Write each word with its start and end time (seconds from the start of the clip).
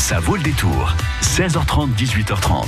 Ça 0.00 0.18
vaut 0.18 0.34
le 0.34 0.42
détour. 0.42 0.94
16h30, 1.22 1.94
18h30. 1.94 2.64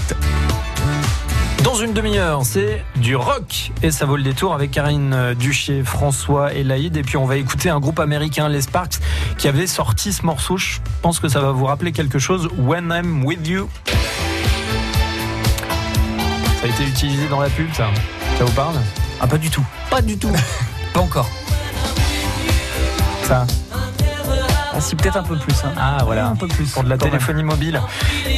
Dans 1.64 1.74
une 1.74 1.92
demi-heure, 1.94 2.44
c'est 2.44 2.84
du 2.96 3.16
rock 3.16 3.72
et 3.82 3.90
ça 3.90 4.04
vaut 4.04 4.16
le 4.16 4.22
détour 4.22 4.54
avec 4.54 4.70
Karine 4.70 5.34
Duchier, 5.34 5.82
François 5.82 6.52
et 6.52 6.62
Laïd. 6.62 6.96
Et 6.96 7.02
puis 7.02 7.16
on 7.16 7.24
va 7.24 7.36
écouter 7.36 7.70
un 7.70 7.80
groupe 7.80 7.98
américain, 8.00 8.48
les 8.48 8.60
Sparks, 8.60 9.00
qui 9.38 9.48
avait 9.48 9.66
sorti 9.66 10.12
ce 10.12 10.24
morceau. 10.24 10.56
Je 10.58 10.78
pense 11.00 11.18
que 11.18 11.28
ça 11.28 11.40
va 11.40 11.50
vous 11.50 11.64
rappeler 11.64 11.90
quelque 11.90 12.18
chose. 12.18 12.48
When 12.58 12.92
I'm 12.94 13.24
with 13.24 13.44
you. 13.48 13.68
Ça 16.60 16.64
a 16.64 16.66
été 16.66 16.84
utilisé 16.84 17.26
dans 17.28 17.40
la 17.40 17.48
pub, 17.48 17.72
ça. 17.72 17.88
Ça 18.38 18.44
vous 18.44 18.52
parle? 18.52 18.76
Ah, 19.20 19.26
pas 19.26 19.38
du 19.38 19.50
tout. 19.50 19.64
Pas 19.90 20.02
du 20.02 20.16
tout. 20.16 20.30
Pas 20.92 21.00
encore. 21.00 21.30
Ça. 23.24 23.46
Ah, 24.82 24.84
si, 24.84 24.96
peut-être 24.96 25.16
un 25.16 25.22
peu 25.22 25.36
plus. 25.36 25.54
hein. 25.64 25.70
Ah 25.78 25.98
voilà, 26.04 26.26
Un 26.26 26.34
peu 26.34 26.48
plus. 26.48 26.72
pour 26.72 26.82
de 26.82 26.88
la 26.88 26.98
téléphonie 26.98 27.44
mobile. 27.44 27.80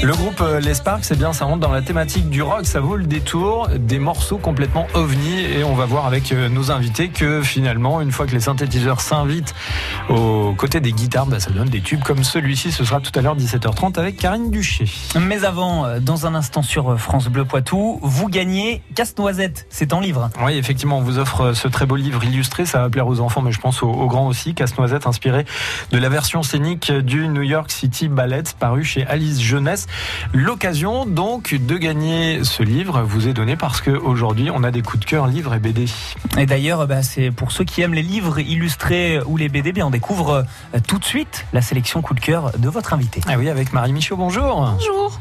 Le 0.02 0.12
groupe 0.12 0.42
euh, 0.42 0.60
Les 0.60 0.74
Sparks, 0.74 1.06
c'est 1.06 1.16
bien, 1.16 1.32
ça 1.32 1.46
rentre 1.46 1.60
dans 1.60 1.72
la 1.72 1.80
thématique 1.80 2.28
du 2.28 2.42
rock, 2.42 2.66
ça 2.66 2.80
vaut 2.80 2.96
le 2.96 3.06
détour, 3.06 3.68
des 3.74 3.98
morceaux 3.98 4.36
complètement 4.36 4.86
ovni 4.92 5.40
et 5.40 5.64
on 5.64 5.74
va 5.74 5.86
voir 5.86 6.04
avec 6.04 6.32
euh, 6.32 6.50
nos 6.50 6.70
invités 6.70 7.08
que 7.08 7.40
finalement, 7.40 8.02
une 8.02 8.12
fois 8.12 8.26
que 8.26 8.32
les 8.32 8.40
synthétiseurs 8.40 9.00
s'invitent 9.00 9.54
aux 10.10 10.52
côtés 10.58 10.80
des 10.80 10.92
guitares, 10.92 11.24
bah, 11.24 11.40
ça 11.40 11.48
donne 11.50 11.70
des 11.70 11.80
tubes 11.80 12.02
comme 12.02 12.22
celui-ci. 12.24 12.72
Ce 12.72 12.84
sera 12.84 13.00
tout 13.00 13.18
à 13.18 13.22
l'heure 13.22 13.36
17h30 13.38 13.98
avec 13.98 14.18
Karine 14.18 14.50
Duché. 14.50 14.84
Mais 15.18 15.44
avant, 15.46 15.86
euh, 15.86 15.98
dans 15.98 16.26
un 16.26 16.34
instant 16.34 16.60
sur 16.60 17.00
France 17.00 17.28
Bleu 17.28 17.46
Poitou, 17.46 18.00
vous 18.02 18.28
gagnez 18.28 18.82
Casse-Noisette. 18.94 19.66
C'est 19.70 19.94
en 19.94 20.00
livre. 20.00 20.28
Oui, 20.44 20.58
effectivement, 20.58 20.98
on 20.98 21.02
vous 21.02 21.18
offre 21.18 21.54
ce 21.54 21.68
très 21.68 21.86
beau 21.86 21.96
livre 21.96 22.22
illustré. 22.22 22.66
Ça 22.66 22.80
va 22.80 22.90
plaire 22.90 23.06
aux 23.06 23.20
enfants, 23.20 23.40
mais 23.40 23.52
je 23.52 23.60
pense 23.60 23.82
aux, 23.82 23.88
aux 23.88 24.08
grands 24.08 24.26
aussi. 24.26 24.54
Casse-Noisette, 24.54 25.06
inspiré 25.06 25.46
de 25.90 25.96
la 25.98 26.10
version 26.10 26.33
scénique 26.42 26.90
du 26.90 27.28
New 27.28 27.42
York 27.42 27.70
City 27.70 28.08
Ballet, 28.08 28.42
paru 28.58 28.84
chez 28.84 29.06
Alice 29.06 29.40
Jeunesse. 29.40 29.86
L'occasion, 30.32 31.06
donc, 31.06 31.54
de 31.54 31.76
gagner 31.76 32.42
ce 32.44 32.62
livre 32.62 33.02
vous 33.02 33.28
est 33.28 33.32
donnée 33.32 33.56
parce 33.56 33.80
qu'aujourd'hui, 33.80 34.50
on 34.50 34.64
a 34.64 34.70
des 34.70 34.82
coups 34.82 35.00
de 35.00 35.04
cœur 35.04 35.26
livres 35.26 35.54
et 35.54 35.58
BD. 35.58 35.86
Et 36.38 36.46
d'ailleurs, 36.46 36.86
bah, 36.86 37.02
c'est 37.02 37.30
pour 37.30 37.52
ceux 37.52 37.64
qui 37.64 37.82
aiment 37.82 37.94
les 37.94 38.02
livres 38.02 38.38
illustrés 38.38 39.20
ou 39.26 39.36
les 39.36 39.48
BD, 39.48 39.72
bien, 39.72 39.86
on 39.86 39.90
découvre 39.90 40.44
euh, 40.74 40.78
tout 40.86 40.98
de 40.98 41.04
suite 41.04 41.46
la 41.52 41.62
sélection 41.62 42.02
coup 42.02 42.14
de 42.14 42.20
cœur 42.20 42.52
de 42.58 42.68
votre 42.68 42.92
invité. 42.92 43.20
Ah 43.26 43.34
oui, 43.38 43.48
avec 43.48 43.72
Marie 43.72 43.92
Michaud, 43.92 44.16
bonjour. 44.16 44.74
Bonjour. 44.78 45.18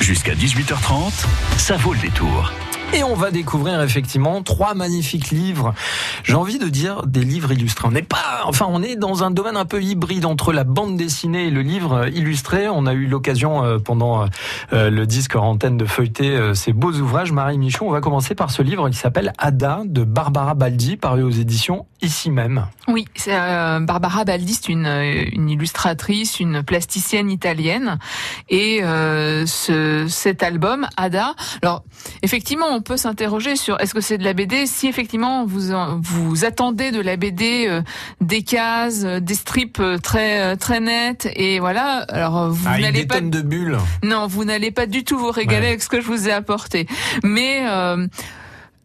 Jusqu'à 0.00 0.34
18h30, 0.34 1.26
ça 1.56 1.76
vaut 1.76 1.94
le 1.94 2.00
détour. 2.00 2.52
Et 2.92 3.02
on 3.02 3.14
va 3.14 3.30
découvrir 3.30 3.80
effectivement 3.82 4.42
trois 4.42 4.74
magnifiques 4.74 5.30
livres. 5.30 5.74
J'ai 6.22 6.34
envie 6.34 6.58
de 6.58 6.68
dire 6.68 7.06
des 7.06 7.24
livres 7.24 7.52
illustrés. 7.52 7.88
On 7.88 7.90
n'est 7.90 8.02
pas, 8.02 8.42
enfin, 8.44 8.66
on 8.68 8.82
est 8.82 8.96
dans 8.96 9.24
un 9.24 9.30
domaine 9.30 9.56
un 9.56 9.64
peu 9.64 9.82
hybride 9.82 10.24
entre 10.26 10.52
la 10.52 10.64
bande 10.64 10.96
dessinée 10.96 11.46
et 11.46 11.50
le 11.50 11.62
livre 11.62 12.06
illustré. 12.08 12.68
On 12.68 12.86
a 12.86 12.92
eu 12.92 13.06
l'occasion 13.06 13.64
euh, 13.64 13.78
pendant 13.78 14.26
euh, 14.72 14.90
le 14.90 15.06
disque 15.06 15.34
en 15.34 15.44
antenne 15.44 15.76
de 15.76 15.86
feuilleter 15.86 16.30
euh, 16.30 16.54
ces 16.54 16.72
beaux 16.72 16.92
ouvrages. 16.92 17.32
Marie 17.32 17.58
Michon, 17.58 17.88
on 17.88 17.92
va 17.92 18.00
commencer 18.00 18.34
par 18.34 18.50
ce 18.50 18.62
livre 18.62 18.88
qui 18.90 18.96
s'appelle 18.96 19.32
Ada 19.38 19.82
de 19.84 20.04
Barbara 20.04 20.54
Baldi, 20.54 20.96
paru 20.96 21.22
aux 21.22 21.30
éditions 21.30 21.86
ici 22.04 22.30
même. 22.30 22.66
Oui, 22.86 23.06
euh, 23.28 23.80
Barbara 23.80 24.24
Baldi, 24.24 24.54
c'est 24.54 24.68
une, 24.68 24.86
euh, 24.86 25.24
illustratrice, 25.32 26.38
une 26.38 26.62
plasticienne 26.62 27.30
italienne. 27.30 27.98
Et 28.48 28.84
euh, 28.84 29.46
ce, 29.46 30.06
cet 30.08 30.42
album, 30.42 30.86
Ada, 30.96 31.34
alors 31.62 31.82
effectivement, 32.22 32.73
on 32.74 32.82
peut 32.82 32.96
s'interroger 32.96 33.56
sur 33.56 33.80
est-ce 33.80 33.94
que 33.94 34.00
c'est 34.00 34.18
de 34.18 34.24
la 34.24 34.32
BD 34.34 34.66
Si 34.66 34.86
effectivement 34.88 35.46
vous 35.46 35.60
vous 36.00 36.44
attendez 36.44 36.90
de 36.90 37.00
la 37.00 37.16
BD 37.16 37.66
euh, 37.68 37.82
des 38.20 38.42
cases, 38.42 39.02
euh, 39.04 39.20
des 39.20 39.34
strips 39.34 39.78
euh, 39.80 39.98
très 39.98 40.56
très 40.56 40.80
nets, 40.80 41.28
et 41.36 41.60
voilà, 41.60 42.04
alors 42.08 42.50
vous 42.50 42.66
Ah, 42.68 42.78
n'allez 42.78 43.06
pas 43.06 43.20
de 43.20 43.40
bulles. 43.40 43.78
Non, 44.02 44.26
vous 44.26 44.44
n'allez 44.44 44.70
pas 44.70 44.86
du 44.86 45.04
tout 45.04 45.18
vous 45.18 45.30
régaler 45.30 45.60
Ouais. 45.60 45.66
avec 45.68 45.82
ce 45.82 45.88
que 45.88 46.00
je 46.00 46.06
vous 46.06 46.28
ai 46.28 46.32
apporté. 46.32 46.86
Mais 47.22 47.64
euh, 47.68 48.06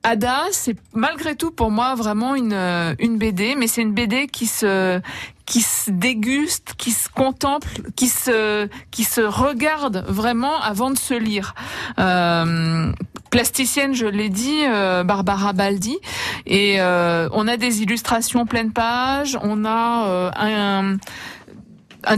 Ada, 0.04 0.44
c'est 0.52 0.78
malgré 0.94 1.36
tout 1.36 1.52
pour 1.52 1.72
moi 1.72 1.95
vraiment 1.95 2.36
une 2.36 2.54
une 2.99 3.17
BD, 3.17 3.55
mais 3.58 3.67
c'est 3.67 3.82
une 3.82 3.94
BD 3.94 4.28
qui 4.28 4.45
se 4.48 5.02
qui 5.45 5.61
se 5.61 5.89
déguste, 5.89 6.76
qui 6.78 6.92
se 6.92 7.10
contemple, 7.10 7.67
qui 7.95 8.08
se 8.08 8.70
qui 8.92 9.04
se 9.04 9.20
regarde 9.22 10.05
vraiment 10.08 10.61
avant 10.61 10.92
de 10.92 10.98
se 10.98 11.16
lire. 11.16 11.54
Euh, 11.98 12.92
plasticienne, 13.30 13.94
je 13.94 14.06
l'ai 14.06 14.30
dit, 14.30 14.64
euh, 14.66 15.04
Barbara 15.04 15.54
Baldi, 15.54 15.98
et 16.45 16.82
euh, 16.82 17.30
on 17.32 17.48
a 17.48 17.58
des 17.58 17.82
illustrations 17.82 18.45
pleine 18.45 18.72
page, 18.72 19.38
on 19.42 19.66
a 19.66 20.08
euh, 20.08 20.32
un 20.36 20.50
un 20.50 20.98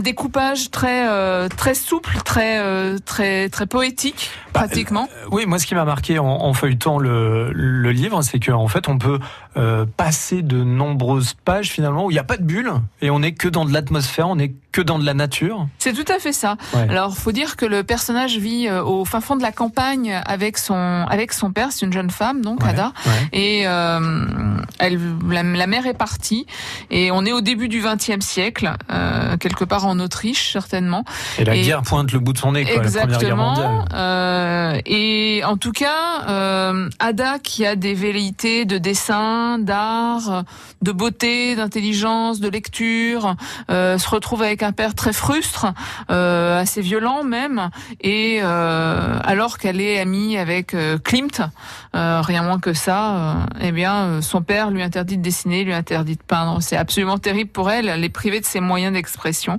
découpage 0.00 0.70
très 0.70 1.08
euh, 1.08 1.48
très 1.48 1.74
souple, 1.74 2.16
très 2.24 2.58
euh, 2.60 2.98
très 3.04 3.48
très 3.48 3.66
poétique 3.66 4.30
Bah, 4.54 4.60
pratiquement. 4.60 5.08
Oui, 5.30 5.46
moi, 5.46 5.58
ce 5.58 5.66
qui 5.66 5.74
m'a 5.74 5.84
marqué 5.84 6.18
en, 6.18 6.26
en 6.26 6.52
feuilletant 6.54 6.98
le, 6.98 7.50
le 7.52 7.90
livre, 7.92 8.22
c'est 8.22 8.38
qu'en 8.38 8.68
fait, 8.68 8.88
on 8.88 8.98
peut 8.98 9.18
euh, 9.56 9.84
passer 9.96 10.42
de 10.42 10.62
nombreuses 10.62 11.34
pages 11.44 11.70
finalement 11.70 12.06
où 12.06 12.10
il 12.10 12.14
n'y 12.14 12.20
a 12.20 12.24
pas 12.24 12.36
de 12.36 12.44
bulles 12.44 12.72
et 13.00 13.10
on 13.10 13.18
n'est 13.20 13.32
que 13.32 13.48
dans 13.48 13.64
de 13.64 13.72
l'atmosphère, 13.72 14.28
on 14.28 14.36
n'est 14.36 14.54
que 14.72 14.80
dans 14.80 14.98
de 14.98 15.04
la 15.04 15.14
nature. 15.14 15.66
C'est 15.78 15.92
tout 15.92 16.10
à 16.10 16.18
fait 16.18 16.32
ça. 16.32 16.56
Ouais. 16.74 16.86
Alors, 16.88 17.14
faut 17.16 17.32
dire 17.32 17.56
que 17.56 17.66
le 17.66 17.82
personnage 17.84 18.38
vit 18.38 18.68
euh, 18.68 18.82
au 18.82 19.04
fin 19.04 19.20
fond 19.20 19.36
de 19.36 19.42
la 19.42 19.52
campagne 19.52 20.18
avec 20.24 20.56
son 20.58 21.06
avec 21.10 21.32
son 21.32 21.52
père. 21.52 21.68
C'est 21.72 21.84
une 21.86 21.92
jeune 21.92 22.10
femme, 22.10 22.40
donc 22.42 22.62
Ouais, 22.62 22.68
Ada. 22.70 22.92
ouais. 23.06 23.38
Et 23.38 23.62
euh, 23.66 24.56
elle, 24.78 24.98
la, 25.28 25.42
la 25.42 25.66
mère 25.66 25.86
est 25.86 25.94
partie. 25.94 26.46
Et 26.90 27.10
on 27.10 27.24
est 27.24 27.32
au 27.32 27.40
début 27.40 27.68
du 27.68 27.82
XXe 27.82 28.24
siècle, 28.24 28.72
euh, 28.90 29.36
quelque 29.38 29.64
part 29.64 29.71
en 29.80 29.98
Autriche 30.00 30.52
certainement. 30.52 31.04
Et 31.38 31.44
la 31.44 31.56
Et- 31.56 31.62
guerre 31.62 31.82
pointe 31.82 32.12
le 32.12 32.18
bout 32.18 32.32
de 32.32 32.38
son 32.38 32.52
nez, 32.52 32.64
quoi, 32.64 32.82
la 32.82 32.90
Première 32.90 33.18
Guerre 33.18 33.36
mondiale. 33.36 33.64
Exactement. 33.66 33.84
Euh, 33.94 34.80
et 34.86 35.42
en 35.44 35.56
tout 35.56 35.72
cas, 35.72 36.22
euh, 36.28 36.88
Ada 36.98 37.38
qui 37.38 37.66
a 37.66 37.76
des 37.76 37.94
velléités 37.94 38.64
de 38.64 38.78
dessin, 38.78 39.58
d'art, 39.58 40.44
de 40.82 40.92
beauté, 40.92 41.56
d'intelligence, 41.56 42.40
de 42.40 42.48
lecture, 42.48 43.36
euh, 43.70 43.98
se 43.98 44.08
retrouve 44.08 44.42
avec 44.42 44.62
un 44.62 44.72
père 44.72 44.94
très 44.94 45.12
frustre, 45.12 45.66
euh, 46.10 46.60
assez 46.60 46.80
violent 46.80 47.24
même, 47.24 47.70
et 48.00 48.40
euh, 48.42 49.18
alors 49.24 49.58
qu'elle 49.58 49.80
est 49.80 49.98
amie 50.00 50.36
avec 50.36 50.74
euh, 50.74 50.98
Klimt, 50.98 51.40
euh, 51.94 52.20
rien 52.22 52.42
moins 52.42 52.58
que 52.58 52.72
ça, 52.72 53.14
euh, 53.14 53.34
eh 53.60 53.72
bien, 53.72 54.20
son 54.22 54.42
père 54.42 54.70
lui 54.70 54.82
interdit 54.82 55.16
de 55.18 55.22
dessiner, 55.22 55.64
lui 55.64 55.74
interdit 55.74 56.16
de 56.16 56.22
peindre. 56.22 56.58
C'est 56.60 56.76
absolument 56.76 57.18
terrible 57.18 57.50
pour 57.50 57.70
elle. 57.70 57.88
Elle 57.88 58.04
est 58.04 58.08
privée 58.08 58.40
de 58.40 58.44
ses 58.46 58.60
moyens 58.60 58.92
d'expression, 58.92 59.58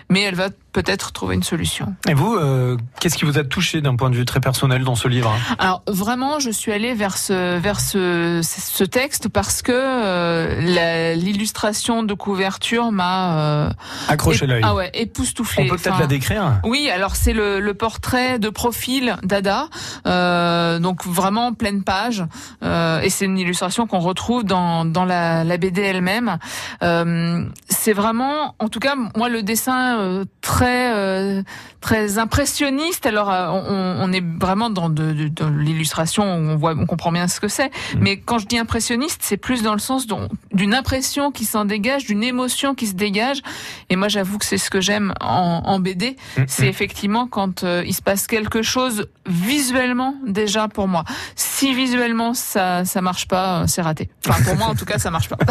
mais 0.11 0.21
elle 0.21 0.35
va 0.35 0.49
peut-être 0.73 1.11
trouver 1.11 1.35
une 1.35 1.43
solution. 1.43 1.95
Et 2.07 2.13
vous, 2.13 2.35
euh, 2.35 2.77
qu'est-ce 2.99 3.17
qui 3.17 3.25
vous 3.25 3.37
a 3.37 3.43
touché 3.43 3.81
d'un 3.81 3.95
point 3.97 4.09
de 4.09 4.15
vue 4.15 4.23
très 4.23 4.39
personnel 4.39 4.83
dans 4.85 4.95
ce 4.95 5.07
livre? 5.09 5.33
Alors 5.59 5.81
vraiment, 5.87 6.39
je 6.39 6.49
suis 6.49 6.71
allée 6.71 6.93
vers 6.93 7.17
ce 7.17 7.57
vers 7.57 7.79
ce, 7.81 8.39
ce 8.43 8.83
texte 8.85 9.27
parce 9.27 9.61
que 9.61 9.71
euh, 9.73 11.15
l'illustration 11.15 12.03
de 12.03 12.13
couverture 12.13 12.91
m'a 12.91 13.37
euh, 13.37 13.69
Accrochez 14.07 14.45
ép- 14.45 14.49
l'œil. 14.49 14.61
ah 14.63 14.75
ouais 14.75 14.89
époustouflée. 14.93 15.63
On 15.63 15.67
peut 15.67 15.75
peut-être 15.77 15.93
Enfin, 15.93 16.01
la 16.01 16.07
décrire? 16.07 16.59
Oui, 16.63 16.89
alors 16.93 17.15
c'est 17.17 17.33
le, 17.33 17.59
le 17.59 17.73
portrait 17.73 18.39
de 18.39 18.49
profil 18.49 19.15
d'Ada, 19.23 19.67
donc 20.79 21.05
vraiment 21.05 21.53
pleine 21.53 21.83
page, 21.83 22.23
et 22.63 23.09
c'est 23.09 23.25
une 23.25 23.37
illustration 23.37 23.87
qu'on 23.87 23.99
retrouve 23.99 24.43
dans, 24.43 24.85
dans 24.85 25.05
la, 25.05 25.43
la 25.43 25.57
BD 25.57 25.81
elle-même. 25.81 26.37
C'est 27.69 27.93
vraiment, 27.93 28.55
en 28.59 28.69
tout 28.69 28.79
cas, 28.79 28.95
moi 29.15 29.29
le 29.29 29.43
dessin 29.43 30.00
euh, 30.01 30.25
très 30.41 30.93
euh, 30.95 31.43
très 31.79 32.17
impressionniste. 32.17 33.05
Alors 33.05 33.31
euh, 33.31 33.47
on, 33.49 33.97
on 34.09 34.11
est 34.11 34.23
vraiment 34.39 34.69
dans, 34.69 34.89
de, 34.89 35.13
de- 35.13 35.27
dans 35.29 35.49
l'illustration, 35.49 36.23
on 36.23 36.55
voit, 36.57 36.73
on 36.77 36.85
comprend 36.85 37.11
bien 37.11 37.27
ce 37.27 37.39
que 37.39 37.47
c'est. 37.47 37.71
Mais 37.99 38.17
quand 38.17 38.39
je 38.39 38.47
dis 38.47 38.57
impressionniste, 38.57 39.21
c'est 39.23 39.37
plus 39.37 39.63
dans 39.63 39.73
le 39.73 39.79
sens 39.79 40.07
d'une 40.53 40.73
impression 40.73 41.31
qui 41.31 41.45
s'en 41.45 41.65
dégage, 41.65 42.05
d'une 42.05 42.23
émotion 42.23 42.75
qui 42.75 42.87
se 42.87 42.93
dégage. 42.93 43.41
Et 43.89 43.95
moi, 43.95 44.07
j'avoue 44.09 44.37
que 44.37 44.45
c'est 44.45 44.57
ce 44.57 44.69
que 44.69 44.81
j'aime 44.81 45.13
en, 45.21 45.61
en 45.65 45.79
BD. 45.79 46.17
Mm, 46.37 46.43
C'est 46.47 46.67
effectivement 46.67 47.27
quand 47.27 47.63
il 47.63 47.93
se 47.93 48.01
passe 48.01 48.27
quelque 48.27 48.61
chose 48.61 49.07
visuellement 49.27 50.15
déjà 50.25 50.67
pour 50.67 50.87
moi. 50.87 51.03
Si 51.35 51.73
visuellement 51.75 52.33
ça 52.33 52.85
ça 52.85 53.01
marche 53.01 53.27
pas, 53.27 53.65
c'est 53.67 53.81
raté. 53.81 54.09
Enfin 54.27 54.41
pour 54.43 54.55
moi 54.57 54.67
en 54.67 54.75
tout 54.75 54.85
cas 54.85 54.97
ça 54.97 55.11
marche 55.11 55.29
pas. 55.29 55.37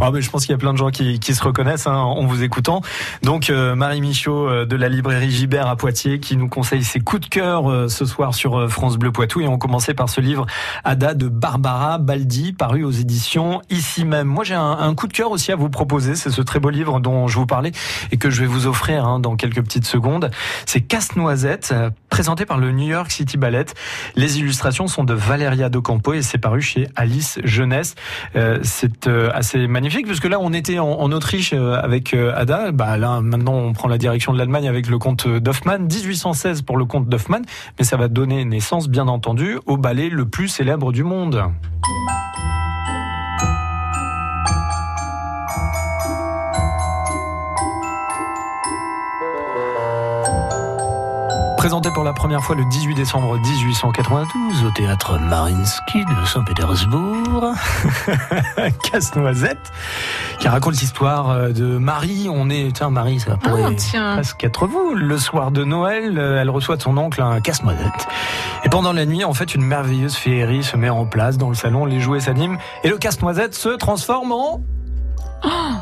Ah, 0.00 0.10
mais 0.12 0.22
je 0.22 0.30
pense 0.30 0.42
qu'il 0.44 0.50
y 0.50 0.54
a 0.54 0.58
plein 0.58 0.72
de 0.72 0.78
gens 0.78 0.90
qui, 0.90 1.20
qui 1.20 1.34
se 1.34 1.42
reconnaissent 1.42 1.86
hein, 1.86 1.94
en 1.94 2.26
vous 2.26 2.42
écoutant. 2.42 2.80
Donc 3.22 3.48
euh, 3.48 3.74
Marie 3.84 4.00
Michaud 4.00 4.48
euh, 4.48 4.64
de 4.64 4.76
la 4.76 4.88
librairie 4.88 5.30
Gibert 5.30 5.66
à 5.66 5.76
Poitiers 5.76 6.18
qui 6.18 6.38
nous 6.38 6.48
conseille 6.48 6.82
ses 6.82 7.00
coups 7.00 7.20
de 7.20 7.28
cœur 7.28 7.70
euh, 7.70 7.86
ce 7.88 8.06
soir 8.06 8.34
sur 8.34 8.58
euh, 8.58 8.66
France 8.66 8.96
Bleu 8.96 9.12
Poitou 9.12 9.42
et 9.42 9.46
on 9.46 9.58
commençait 9.58 9.92
par 9.92 10.08
ce 10.08 10.22
livre 10.22 10.46
Ada 10.84 11.12
de 11.12 11.28
Barbara 11.28 11.98
Baldi 11.98 12.54
paru 12.54 12.82
aux 12.82 12.90
éditions 12.90 13.60
ici 13.68 14.06
même. 14.06 14.26
Moi 14.26 14.42
j'ai 14.42 14.54
un, 14.54 14.94
coup 14.94 15.06
de 15.06 15.12
cœur 15.12 15.30
aussi 15.32 15.52
à 15.52 15.56
vous 15.56 15.68
proposer, 15.68 16.14
c'est 16.14 16.30
ce 16.30 16.40
très 16.40 16.60
beau 16.60 16.70
livre 16.70 16.98
dont 16.98 17.28
je 17.28 17.36
vous 17.36 17.44
parlais 17.44 17.72
et 18.10 18.16
que 18.16 18.30
je 18.30 18.40
vais 18.40 18.46
vous 18.46 18.66
offrir 18.66 19.04
hein, 19.04 19.20
dans 19.20 19.36
quelques 19.36 19.62
petites 19.62 19.84
secondes. 19.84 20.30
C'est 20.64 20.80
Casse-Noisette 20.80 21.74
présenté 22.08 22.46
par 22.46 22.56
le 22.56 22.72
New 22.72 22.88
York 22.88 23.10
City 23.10 23.36
Ballet. 23.36 23.66
Les 24.16 24.38
illustrations 24.38 24.86
sont 24.86 25.04
de 25.04 25.12
Valeria 25.12 25.68
Docampo 25.68 26.14
et 26.14 26.22
c'est 26.22 26.38
paru 26.38 26.62
chez 26.62 26.88
Alice 26.96 27.38
Jeunesse. 27.44 27.96
C'est 28.62 29.08
assez 29.08 29.66
magnifique 29.66 30.06
parce 30.06 30.20
que 30.20 30.28
là 30.28 30.38
on 30.40 30.54
était 30.54 30.78
en, 30.78 31.12
Autriche 31.12 31.52
avec 31.52 32.14
Ada, 32.14 32.72
bah 32.72 32.96
là 32.96 33.20
maintenant 33.20 33.63
on 33.64 33.72
prend 33.72 33.88
la 33.88 33.98
direction 33.98 34.32
de 34.32 34.38
l'Allemagne 34.38 34.68
avec 34.68 34.88
le 34.88 34.98
comte 34.98 35.26
d'Hoffmann, 35.26 35.82
1816 35.82 36.62
pour 36.62 36.76
le 36.76 36.84
comte 36.84 37.08
d'Hoffmann, 37.08 37.44
mais 37.78 37.84
ça 37.84 37.96
va 37.96 38.08
donner 38.08 38.44
naissance, 38.44 38.88
bien 38.88 39.08
entendu, 39.08 39.58
au 39.66 39.76
ballet 39.76 40.08
le 40.08 40.26
plus 40.26 40.48
célèbre 40.48 40.92
du 40.92 41.02
monde. 41.02 41.42
Présenté 51.64 51.90
pour 51.90 52.04
la 52.04 52.12
première 52.12 52.44
fois 52.44 52.54
le 52.56 52.66
18 52.66 52.94
décembre 52.94 53.38
1892 53.38 54.66
au 54.66 54.70
théâtre 54.72 55.18
Marinsky 55.18 56.04
de 56.04 56.26
Saint-Pétersbourg. 56.26 57.54
Casse-noisette, 58.92 59.72
qui 60.40 60.48
raconte 60.48 60.78
l'histoire 60.78 61.30
euh, 61.30 61.52
de 61.52 61.78
Marie. 61.78 62.28
On 62.30 62.50
est, 62.50 62.76
tiens, 62.76 62.90
Marie, 62.90 63.18
ça 63.18 63.38
pourrait 63.38 63.62
Ah, 63.94 64.16
presque 64.16 64.44
être 64.44 64.66
vous. 64.66 64.92
Le 64.94 65.16
soir 65.16 65.52
de 65.52 65.64
Noël, 65.64 66.18
euh, 66.18 66.38
elle 66.38 66.50
reçoit 66.50 66.76
de 66.76 66.82
son 66.82 66.98
oncle 66.98 67.22
un 67.22 67.40
casse-noisette. 67.40 68.08
Et 68.66 68.68
pendant 68.68 68.92
la 68.92 69.06
nuit, 69.06 69.24
en 69.24 69.32
fait, 69.32 69.54
une 69.54 69.64
merveilleuse 69.64 70.16
féerie 70.16 70.64
se 70.64 70.76
met 70.76 70.90
en 70.90 71.06
place 71.06 71.38
dans 71.38 71.48
le 71.48 71.54
salon. 71.54 71.86
Les 71.86 71.98
jouets 71.98 72.20
s'animent 72.20 72.58
et 72.82 72.90
le 72.90 72.98
casse-noisette 72.98 73.54
se 73.54 73.70
transforme 73.70 74.32
en 74.32 74.60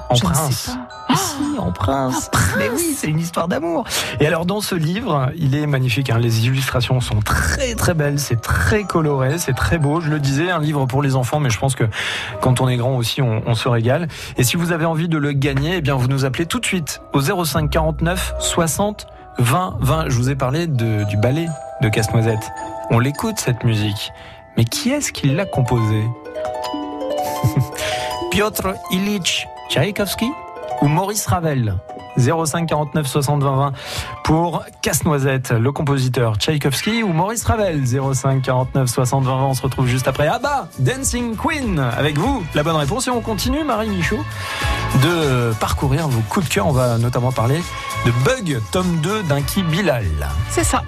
en 0.09 0.15
je 0.15 0.23
prince. 0.23 0.71
Mais 1.09 1.17
si, 1.17 1.59
en 1.59 1.73
prince. 1.73 2.31
Mais 2.59 2.69
oui, 2.75 2.95
c'est 2.97 3.07
une 3.07 3.19
histoire 3.19 3.49
d'amour. 3.49 3.85
Et 4.21 4.27
alors 4.27 4.47
dans 4.47 4.61
ce 4.61 4.75
livre, 4.75 5.31
il 5.37 5.55
est 5.55 5.67
magnifique. 5.67 6.11
hein. 6.11 6.19
Les 6.19 6.47
illustrations 6.47 7.01
sont 7.01 7.21
très 7.21 7.75
très 7.75 7.95
belles, 7.95 8.19
c'est 8.19 8.41
très 8.41 8.85
coloré, 8.85 9.39
c'est 9.39 9.53
très 9.55 9.79
beau. 9.79 10.01
Je 10.01 10.11
le 10.11 10.19
disais, 10.21 10.51
un 10.51 10.59
livre 10.61 10.87
pour 10.87 11.03
les 11.03 11.15
enfants, 11.17 11.41
mais 11.41 11.51
je 11.51 11.59
pense 11.59 11.75
que 11.75 11.85
quand 12.41 12.61
on 12.61 12.69
est 12.69 12.77
grand 12.77 12.97
aussi, 12.97 13.21
on, 13.23 13.43
on 13.47 13.55
se 13.55 13.69
régale. 13.69 14.09
Et 14.37 14.45
si 14.45 14.57
vous 14.57 14.73
avez 14.73 14.85
envie 14.85 15.09
de 15.09 15.19
le 15.19 15.33
gagner, 15.33 15.77
eh 15.77 15.81
bien 15.81 15.95
vous 15.95 16.09
nous 16.09 16.25
appelez 16.25 16.47
tout 16.47 16.61
de 16.61 16.67
suite 16.67 17.01
au 17.13 17.21
05 17.21 17.69
49 17.71 18.35
60 18.39 19.07
20 19.39 19.77
20. 19.81 20.05
Je 20.09 20.17
vous 20.17 20.31
ai 20.31 20.35
parlé 20.35 20.67
de, 20.67 21.05
du 21.05 21.17
ballet 21.17 21.47
de 21.83 21.89
Casse-Noisette. 21.89 22.51
On 22.91 22.99
l'écoute 22.99 23.39
cette 23.39 23.65
musique. 23.65 24.13
Mais 24.57 24.65
qui 24.65 24.91
est-ce 24.91 25.13
qui 25.13 25.29
l'a 25.29 25.47
composée 25.47 26.05
Piotr 28.31 28.75
Ilyich 28.91 29.47
Tchaïkovski 29.73 30.31
ou 30.83 30.87
Maurice 30.87 31.25
Ravel? 31.25 31.79
05 32.19 32.67
49 32.67 33.07
60 33.07 33.43
20 33.43 33.57
20 33.57 33.73
pour 34.23 34.65
Casse-Noisette, 34.83 35.53
le 35.53 35.73
compositeur 35.73 36.37
Tchaïkovski 36.37 37.03
ou 37.03 37.15
Maurice 37.15 37.43
Ravel? 37.45 37.83
05 37.87 38.43
49 38.43 38.87
60 38.87 39.25
20 39.25 39.31
20 39.31 39.43
on 39.45 39.55
se 39.55 39.63
retrouve 39.63 39.87
juste 39.87 40.07
après. 40.09 40.29
Ah 40.29 40.39
bah 40.39 40.69
Dancing 40.79 41.37
Queen 41.37 41.79
avec 41.79 42.19
vous. 42.19 42.45
La 42.55 42.63
bonne 42.63 42.77
réponse 42.77 43.07
et 43.07 43.11
on 43.11 43.23
continue 43.23 43.65
Marie 43.65 43.89
Michaud 43.89 44.23
de 45.03 45.55
parcourir 45.55 46.07
vos 46.07 46.21
coups 46.29 46.51
de 46.51 46.53
cœur. 46.53 46.67
On 46.67 46.73
va 46.73 46.99
notamment 46.99 47.33
parler 47.33 47.63
de 48.05 48.11
Bug 48.27 48.61
tome 48.73 48.99
2 48.99 49.23
d'Inki 49.23 49.63
Bilal. 49.63 50.05
C'est 50.51 50.65
ça. 50.65 50.83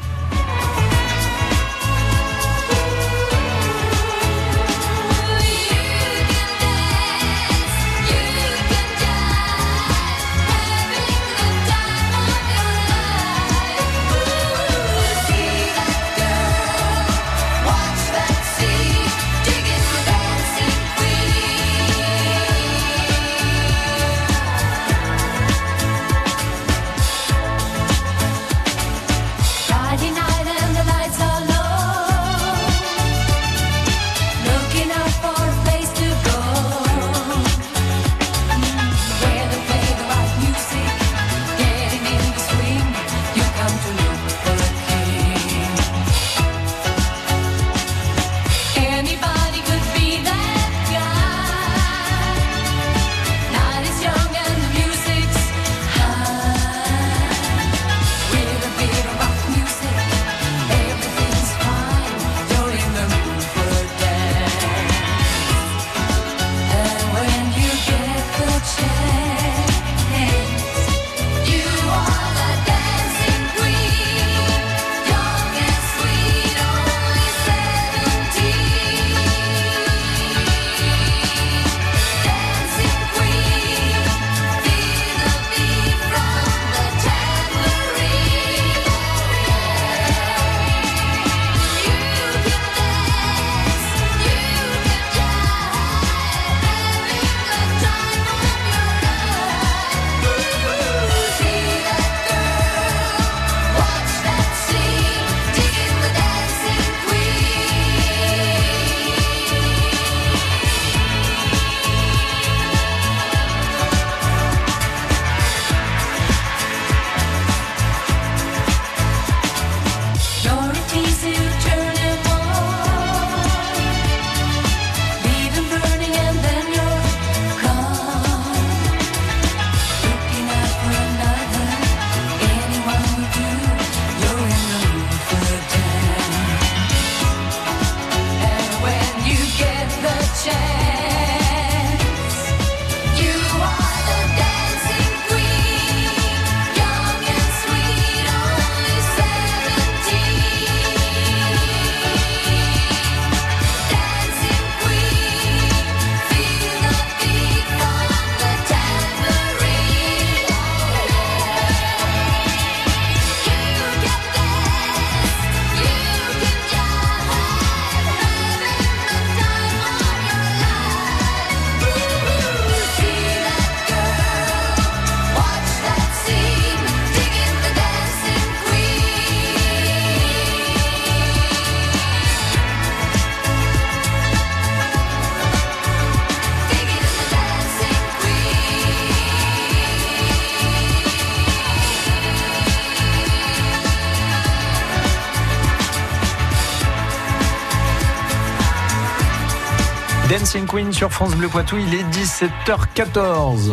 Sur 201.05 201.13
France 201.13 201.35
Bleu 201.35 201.49
Poitou 201.49 201.77
il 201.77 201.95
est 201.95 202.03
17h14 202.05 203.73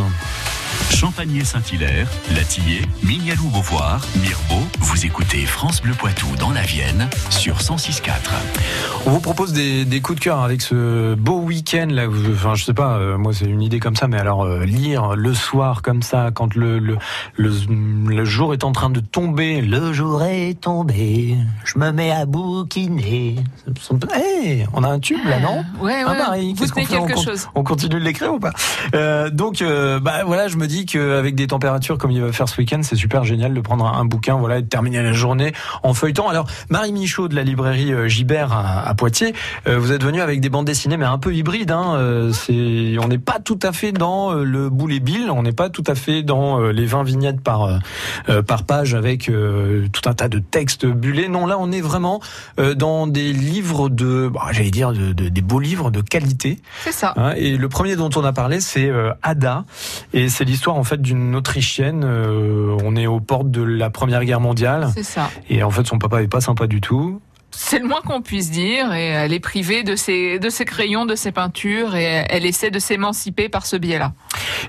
Champagné-Saint-Hilaire, 1.01 2.07
Latillé, 2.35 2.83
Mignalou-Beauvoir, 3.01 4.05
Mirbeau. 4.21 4.63
Vous 4.81 5.03
écoutez 5.03 5.47
France 5.47 5.81
Bleu 5.81 5.95
Poitou 5.95 6.27
dans 6.39 6.51
la 6.51 6.61
Vienne 6.61 7.09
sur 7.31 7.57
106.4. 7.57 8.11
On 9.07 9.09
vous 9.09 9.19
propose 9.19 9.51
des, 9.51 9.83
des 9.83 9.99
coups 9.99 10.19
de 10.19 10.23
cœur 10.23 10.41
avec 10.43 10.61
ce 10.61 11.15
beau 11.15 11.39
week-end 11.39 11.87
là. 11.89 12.07
où- 12.07 12.13
Enfin, 12.33 12.53
je 12.53 12.63
sais 12.65 12.75
pas, 12.75 12.97
euh, 12.97 13.17
moi 13.17 13.33
c'est 13.33 13.45
une 13.45 13.63
idée 13.63 13.79
comme 13.79 13.95
ça, 13.95 14.07
mais 14.07 14.19
alors 14.19 14.43
euh, 14.43 14.63
lire 14.63 15.15
le 15.15 15.33
soir 15.33 15.81
comme 15.81 16.03
ça, 16.03 16.29
quand 16.35 16.53
le, 16.53 16.77
le 16.77 16.97
le 17.35 17.51
le 18.07 18.23
jour 18.23 18.53
est 18.53 18.63
en 18.63 18.71
train 18.71 18.91
de 18.91 18.99
tomber, 18.99 19.61
le 19.61 19.93
jour 19.93 20.21
est 20.23 20.53
tombé, 20.61 21.35
je 21.65 21.79
me 21.79 21.91
mets 21.91 22.11
à 22.11 22.27
bouquiner. 22.27 23.37
Hey, 24.13 24.67
on 24.73 24.83
a 24.83 24.87
un 24.89 24.99
tube 24.99 25.25
là, 25.25 25.39
non 25.39 25.65
Ouais, 25.81 26.03
ouais. 26.03 26.03
Ah, 26.05 26.13
Marie, 26.13 26.53
vous 26.53 26.59
qu'est-ce 26.61 26.73
qu'on 26.73 26.81
tenez 26.81 26.93
fait 26.93 27.01
on, 27.01 27.07
quelque 27.07 27.23
chose. 27.23 27.47
on 27.55 27.63
continue 27.63 27.95
de 27.95 27.97
l'écrire 28.05 28.35
ou 28.35 28.39
pas? 28.39 28.53
Euh, 28.93 29.31
Donc, 29.31 29.63
euh, 29.63 29.99
bah 29.99 30.23
voilà, 30.27 30.47
je 30.47 30.57
me 30.57 30.67
dis 30.67 30.85
qu'avec 30.91 31.35
des 31.35 31.47
températures 31.47 31.97
comme 31.97 32.11
il 32.11 32.21
va 32.21 32.31
faire 32.31 32.47
ce 32.49 32.57
week-end, 32.57 32.81
c'est 32.83 32.95
super 32.95 33.23
génial 33.23 33.53
de 33.53 33.61
prendre 33.61 33.85
un, 33.85 34.05
bouquin, 34.05 34.35
voilà, 34.35 34.59
et 34.59 34.61
de 34.61 34.67
terminer 34.67 35.01
la 35.01 35.13
journée 35.13 35.53
en 35.83 35.93
feuilletant. 35.93 36.27
Alors, 36.27 36.47
Marie 36.69 36.91
Michaud 36.93 37.27
de 37.27 37.35
la 37.35 37.43
librairie 37.43 37.93
euh, 37.93 38.07
Gibert 38.07 38.51
à, 38.53 38.93
Poitiers, 38.95 39.33
euh, 39.67 39.79
vous 39.79 39.91
êtes 39.91 40.03
venue 40.03 40.21
avec 40.21 40.41
des 40.41 40.49
bandes 40.49 40.65
dessinées, 40.65 40.97
mais 40.97 41.05
un 41.05 41.17
peu 41.17 41.33
hybrides. 41.33 41.71
Hein, 41.71 41.95
euh, 41.95 42.33
c'est, 42.33 42.97
on 42.99 43.07
n'est 43.07 43.17
pas 43.17 43.39
tout 43.39 43.59
à 43.63 43.71
fait 43.71 43.91
dans 43.91 44.33
le 44.33 44.69
boulet 44.69 44.99
bill, 44.99 45.29
on 45.31 45.43
n'est 45.43 45.51
pas 45.51 45.69
tout 45.69 45.83
à 45.87 45.95
fait 45.95 46.23
dans 46.23 46.59
les 46.59 46.85
20 46.85 47.03
vignettes 47.03 47.41
par 47.41 47.79
par 48.47 48.63
page 48.63 48.93
avec 48.93 49.25
tout 49.25 50.09
un 50.09 50.13
tas 50.13 50.29
de 50.29 50.39
textes 50.39 50.85
bullés. 50.85 51.27
Non, 51.27 51.45
là, 51.45 51.57
on 51.59 51.71
est 51.71 51.81
vraiment 51.81 52.21
dans 52.75 53.07
des 53.07 53.33
livres 53.33 53.89
de, 53.89 54.29
bah, 54.33 54.47
j'allais 54.51 54.71
dire, 54.71 54.91
de- 54.91 55.13
de- 55.13 55.29
des 55.29 55.41
beaux 55.41 55.59
livres 55.59 55.91
de 55.91 56.01
qualité. 56.01 56.59
C'est 56.83 56.91
ça. 56.91 57.13
Hein, 57.17 57.33
et 57.35 57.57
le 57.57 57.69
premier 57.69 57.95
dont 57.95 58.09
on 58.15 58.23
a 58.23 58.33
parlé, 58.33 58.59
c'est 58.59 58.91
Ada, 59.21 59.65
et 60.13 60.29
c'est 60.29 60.43
l'histoire 60.45 60.77
en 60.81 60.83
fait 60.83 60.99
d'une 60.99 61.35
Autrichienne. 61.35 62.01
euh, 62.03 62.75
on 62.83 62.95
est 62.95 63.05
aux 63.05 63.19
portes 63.19 63.51
de 63.51 63.61
la 63.61 63.91
Première 63.91 64.25
Guerre 64.25 64.41
mondiale, 64.41 64.89
C'est 64.95 65.03
ça. 65.03 65.29
et 65.47 65.61
en 65.61 65.69
fait 65.69 65.85
son 65.85 65.99
papa 65.99 66.23
est 66.23 66.27
pas 66.27 66.41
sympa 66.41 66.65
du 66.65 66.81
tout. 66.81 67.21
C'est 67.51 67.79
le 67.79 67.87
moins 67.87 68.01
qu'on 68.01 68.21
puisse 68.21 68.51
dire. 68.51 68.93
Et 68.93 69.07
elle 69.07 69.33
est 69.33 69.39
privée 69.39 69.83
de 69.83 69.95
ses, 69.95 70.39
de 70.39 70.49
ses 70.49 70.65
crayons, 70.65 71.05
de 71.05 71.15
ses 71.15 71.31
peintures, 71.31 71.95
et 71.95 72.25
elle 72.29 72.45
essaie 72.45 72.71
de 72.71 72.79
s'émanciper 72.79 73.49
par 73.49 73.65
ce 73.65 73.75
biais-là. 73.75 74.13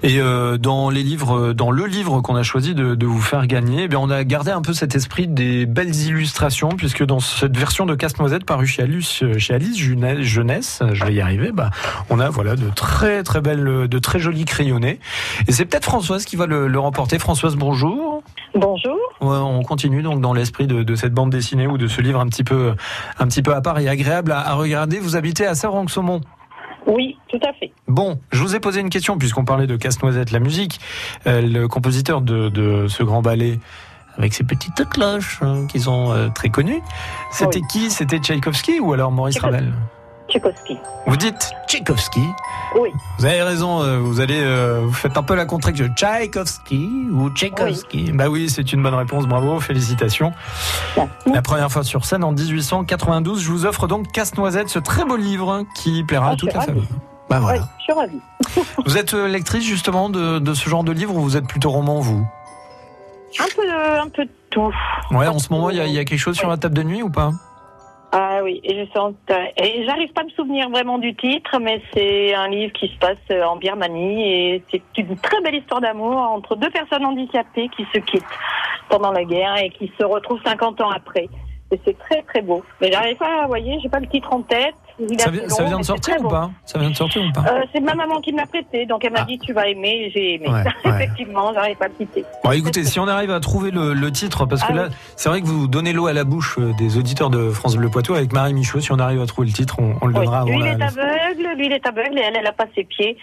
Et 0.02 0.20
euh, 0.20 0.58
dans 0.58 0.90
les 0.90 1.02
livres, 1.02 1.52
dans 1.52 1.70
le 1.70 1.86
livre 1.86 2.20
qu'on 2.20 2.36
a 2.36 2.42
choisi 2.42 2.74
de, 2.74 2.94
de 2.94 3.06
vous 3.06 3.20
faire 3.20 3.46
gagner, 3.46 3.84
eh 3.84 3.88
bien 3.88 3.98
on 3.98 4.10
a 4.10 4.24
gardé 4.24 4.50
un 4.50 4.62
peu 4.62 4.72
cet 4.72 4.94
esprit 4.94 5.28
des 5.28 5.66
belles 5.66 5.94
illustrations, 5.94 6.70
puisque 6.70 7.04
dans 7.04 7.20
cette 7.20 7.56
version 7.56 7.86
de 7.86 7.94
Casse-Noisette 7.94 8.44
parue 8.44 8.66
chez 8.66 8.82
Alice, 8.82 9.22
chez 9.38 9.54
Alice 9.54 9.78
Jeunesse, 9.78 10.20
Jeunesse, 10.20 10.82
je 10.92 11.04
vais 11.04 11.14
y 11.14 11.20
arriver, 11.20 11.52
bah, 11.52 11.70
on 12.10 12.18
a 12.20 12.30
voilà 12.30 12.56
de 12.56 12.68
très 12.70 13.22
très 13.22 13.40
belles, 13.40 13.88
de 13.88 13.98
très 13.98 14.18
jolis 14.18 14.44
crayonnés. 14.44 14.98
Et 15.46 15.52
c'est 15.52 15.64
peut-être 15.64 15.84
Françoise 15.84 16.24
qui 16.24 16.36
va 16.36 16.46
le, 16.46 16.68
le 16.68 16.78
remporter. 16.78 17.18
Françoise, 17.18 17.56
bonjour. 17.56 18.22
Bonjour. 18.54 18.98
Ouais, 19.20 19.36
on 19.36 19.62
continue 19.62 20.02
donc 20.02 20.20
dans 20.20 20.32
l'esprit 20.32 20.66
de, 20.66 20.82
de 20.82 20.94
cette 20.94 21.14
bande 21.14 21.30
dessinée 21.30 21.66
ou 21.66 21.78
de 21.78 21.86
ce 21.86 22.00
livre 22.00 22.20
un 22.20 22.26
petit 22.26 22.44
peu, 22.44 22.71
un 23.18 23.26
petit 23.26 23.42
peu 23.42 23.54
à 23.54 23.60
part 23.60 23.78
et 23.78 23.88
agréable 23.88 24.32
à, 24.32 24.40
à 24.40 24.54
regarder. 24.54 24.98
Vous 25.00 25.16
habitez 25.16 25.46
à 25.46 25.54
Saint-Saumon. 25.54 26.20
Oui, 26.86 27.16
tout 27.28 27.38
à 27.48 27.52
fait. 27.52 27.72
Bon, 27.86 28.18
je 28.32 28.42
vous 28.42 28.56
ai 28.56 28.60
posé 28.60 28.80
une 28.80 28.90
question 28.90 29.16
puisqu'on 29.16 29.44
parlait 29.44 29.68
de 29.68 29.76
Casse-Noisette, 29.76 30.32
la 30.32 30.40
musique. 30.40 30.80
Euh, 31.28 31.40
le 31.40 31.68
compositeur 31.68 32.20
de, 32.20 32.48
de 32.48 32.88
ce 32.88 33.02
grand 33.04 33.22
ballet 33.22 33.60
avec 34.18 34.34
ses 34.34 34.44
petites 34.44 34.88
cloches 34.90 35.38
hein, 35.42 35.66
qui 35.68 35.80
sont 35.80 36.10
euh, 36.10 36.28
très 36.28 36.48
connues. 36.50 36.82
C'était 37.30 37.60
Oui. 37.60 37.66
qui? 37.70 37.90
C'était 37.90 38.18
Tchaïkovski 38.18 38.80
ou 38.80 38.92
alors 38.92 39.12
Maurice. 39.12 39.38
Ravel? 39.38 39.72
Vous 41.06 41.16
dites 41.16 41.50
Tchaïkovski 41.68 42.20
Oui. 42.80 42.90
Vous 43.18 43.24
avez 43.26 43.42
raison, 43.42 43.82
euh, 43.82 43.98
vous 43.98 44.20
allez, 44.20 44.40
euh, 44.40 44.80
vous 44.84 44.92
faites 44.92 45.16
un 45.16 45.22
peu 45.22 45.34
la 45.34 45.44
contraction. 45.44 45.86
Tchaïkovski 45.94 46.88
ou 47.12 47.28
Tchaïkovski 47.30 48.12
Bah 48.12 48.28
oui, 48.28 48.48
c'est 48.48 48.72
une 48.72 48.82
bonne 48.82 48.94
réponse, 48.94 49.26
bravo, 49.26 49.58
félicitations. 49.60 50.32
Merci. 50.96 51.10
La 51.34 51.42
première 51.42 51.70
fois 51.70 51.82
sur 51.84 52.04
scène 52.04 52.24
en 52.24 52.32
1892, 52.32 53.42
je 53.42 53.50
vous 53.50 53.66
offre 53.66 53.86
donc 53.86 54.10
Casse-Noisette, 54.12 54.68
ce 54.68 54.78
très 54.78 55.04
beau 55.04 55.16
livre 55.16 55.64
qui 55.76 56.02
plaira 56.04 56.28
Ah, 56.30 56.32
à 56.32 56.36
toute 56.36 56.52
la 56.52 56.60
famille. 56.60 56.82
Bah 57.28 57.36
Oui, 57.38 57.44
voilà. 57.44 57.68
je 57.78 57.82
suis 57.84 57.92
ravie. 57.92 58.20
Vous 58.86 58.98
êtes 58.98 59.14
euh, 59.14 59.26
lectrice 59.28 59.64
justement 59.64 60.10
de, 60.10 60.38
de 60.38 60.52
ce 60.54 60.68
genre 60.68 60.84
de 60.84 60.92
livre 60.92 61.14
ou 61.16 61.20
vous 61.22 61.36
êtes 61.36 61.46
plutôt 61.46 61.70
roman, 61.70 62.00
vous 62.00 62.26
Un 63.40 63.44
peu, 63.56 63.62
de- 63.66 64.00
un 64.02 64.08
peu 64.08 64.24
de 64.26 64.30
tout. 64.50 64.70
Ouais, 65.10 65.26
en 65.28 65.38
ce 65.38 65.48
moment, 65.50 65.70
il 65.70 65.76
y, 65.76 65.80
a- 65.80 65.86
il 65.86 65.92
y 65.94 65.98
a 65.98 66.04
quelque 66.04 66.18
chose 66.18 66.36
sur 66.36 66.48
la 66.50 66.58
table 66.58 66.74
de 66.74 66.82
nuit 66.82 67.02
ou 67.02 67.08
pas? 67.08 67.30
Ah 68.14 68.40
oui, 68.42 68.60
et 68.62 68.78
je 68.78 68.92
sens. 68.92 69.14
Et 69.56 69.86
j'arrive 69.86 70.12
pas 70.12 70.20
à 70.20 70.24
me 70.24 70.30
souvenir 70.30 70.68
vraiment 70.68 70.98
du 70.98 71.14
titre, 71.16 71.58
mais 71.58 71.80
c'est 71.94 72.34
un 72.34 72.46
livre 72.48 72.70
qui 72.74 72.88
se 72.88 72.98
passe 72.98 73.16
euh, 73.30 73.42
en 73.42 73.56
Birmanie 73.56 74.22
et 74.22 74.62
c'est 74.70 74.82
une 74.98 75.16
très 75.16 75.40
belle 75.40 75.54
histoire 75.54 75.80
d'amour 75.80 76.18
entre 76.18 76.54
deux 76.56 76.68
personnes 76.68 77.06
handicapées 77.06 77.70
qui 77.74 77.86
se 77.94 77.98
quittent 78.00 78.22
pendant 78.90 79.12
la 79.12 79.24
guerre 79.24 79.56
et 79.56 79.70
qui 79.70 79.90
se 79.98 80.04
retrouvent 80.04 80.42
50 80.44 80.82
ans 80.82 80.90
après. 80.90 81.26
Et 81.70 81.80
c'est 81.86 81.98
très 82.00 82.20
très 82.24 82.42
beau. 82.42 82.62
Mais 82.82 82.92
j'arrive 82.92 83.16
pas 83.16 83.42
vous 83.44 83.48
voyez, 83.48 83.80
j'ai 83.80 83.88
pas 83.88 84.00
le 84.00 84.08
titre 84.08 84.30
en 84.30 84.42
tête. 84.42 84.74
Il 85.08 85.14
est 85.14 85.22
ça, 85.22 85.30
vient- 85.30 85.42
long, 85.42 85.48
ça 85.48 85.62
vient 85.64 85.70
mais 85.72 85.76
de 85.78 85.82
c'est 85.82 85.86
sortir 85.86 86.16
ou 86.24 86.28
pas? 86.28 86.50
Ça 86.64 86.78
vient 86.78 86.90
de 86.90 86.94
sortir 86.96 87.22
ou 87.22 87.32
pas? 87.32 87.44
Euh, 87.50 87.62
c'est 87.72 87.80
ma 87.80 87.94
maman 87.94 88.20
qui 88.20 88.32
me 88.32 88.38
l'a 88.38 88.46
prêté, 88.46 88.86
donc 88.86 89.04
elle 89.04 89.12
m'a 89.12 89.20
Ah. 89.22 89.24
dit 89.24 89.38
tu 89.38 89.52
vas 89.52 89.66
aimer, 89.68 90.10
j'ai 90.14 90.34
aimé. 90.34 90.48
Ouais, 90.48 90.62
ouais. 90.84 90.90
Effectivement, 91.04 91.52
j'arrive 91.54 91.76
pas 91.76 91.86
à 91.86 91.88
citer. 91.98 92.24
Bon, 92.44 92.50
écoutez, 92.52 92.84
si 92.84 92.98
on 93.00 93.08
arrive 93.08 93.30
à 93.30 93.40
trouver 93.40 93.70
le, 93.70 93.92
le 93.94 94.12
titre, 94.12 94.46
parce 94.46 94.62
que 94.62 94.72
Ah 94.72 94.76
là, 94.76 94.84
oui. 94.88 94.94
c'est 95.16 95.28
vrai 95.28 95.40
que 95.40 95.46
vous 95.46 95.66
donnez 95.68 95.92
l'eau 95.92 96.06
à 96.06 96.12
la 96.12 96.24
bouche 96.24 96.56
euh, 96.58 96.72
des 96.78 96.96
auditeurs 96.98 97.30
de 97.30 97.50
France 97.50 97.76
Bleu 97.76 97.88
Poitou 97.88 98.14
avec 98.14 98.32
Marie 98.32 98.54
Michaud. 98.54 98.80
Si 98.80 98.92
on 98.92 98.98
arrive 98.98 99.20
à 99.20 99.26
trouver 99.26 99.48
le 99.48 99.52
titre, 99.54 99.76
on, 99.78 99.96
on 100.00 100.06
le 100.06 100.12
Oui. 100.14 100.20
donnera 100.20 100.38
avant 100.40 100.46
Lui, 100.50 100.56
il 100.58 100.64
la. 100.64 100.72
est 100.72 100.76
la- 100.78 100.86
aveugle, 100.86 101.56
lui, 101.58 101.66
il 101.66 101.72
est 101.72 101.86
aveugle, 101.86 102.18
et 102.18 102.22
elle, 102.22 102.36
elle 102.36 102.46
a 102.46 102.52
pas 102.52 102.66
ses 102.74 102.84
pieds. 102.84 103.16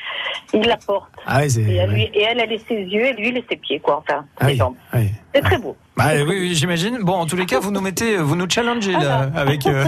Il 0.54 0.62
la 0.68 0.78
porte. 0.78 1.10
Ah. 1.26 1.46
Et 1.46 1.50
elle, 1.58 1.90
ouais. 1.90 1.96
lui- 1.96 2.10
et 2.14 2.24
elle, 2.24 2.40
elle 2.40 2.52
est 2.54 2.68
ses 2.68 2.76
yeux, 2.82 3.06
et 3.06 3.14
lui, 3.14 3.30
il 3.30 3.38
est 3.38 3.46
ses 3.50 3.58
pieds, 3.58 3.80
quoi. 3.80 3.98
Enfin, 4.08 4.26
Ah 4.40 4.46
ses 4.46 4.52
oui, 4.52 4.58
jambes. 4.58 4.76
oui. 4.94 5.10
C'est 5.34 5.42
très 5.42 5.58
beau. 5.58 5.76
Bah, 6.00 6.12
oui, 6.16 6.24
oui, 6.40 6.56
j'imagine. 6.56 7.00
Bon, 7.02 7.16
en 7.16 7.26
tous 7.26 7.36
les 7.36 7.46
cas, 7.46 7.60
vous 7.60 7.72
nous 7.72 7.82
mettez, 7.82 8.16
vous 8.16 8.38
nous 8.38 8.50
challengez 8.50 8.94
là, 8.94 9.30
avec, 9.36 9.68
euh, 9.68 9.84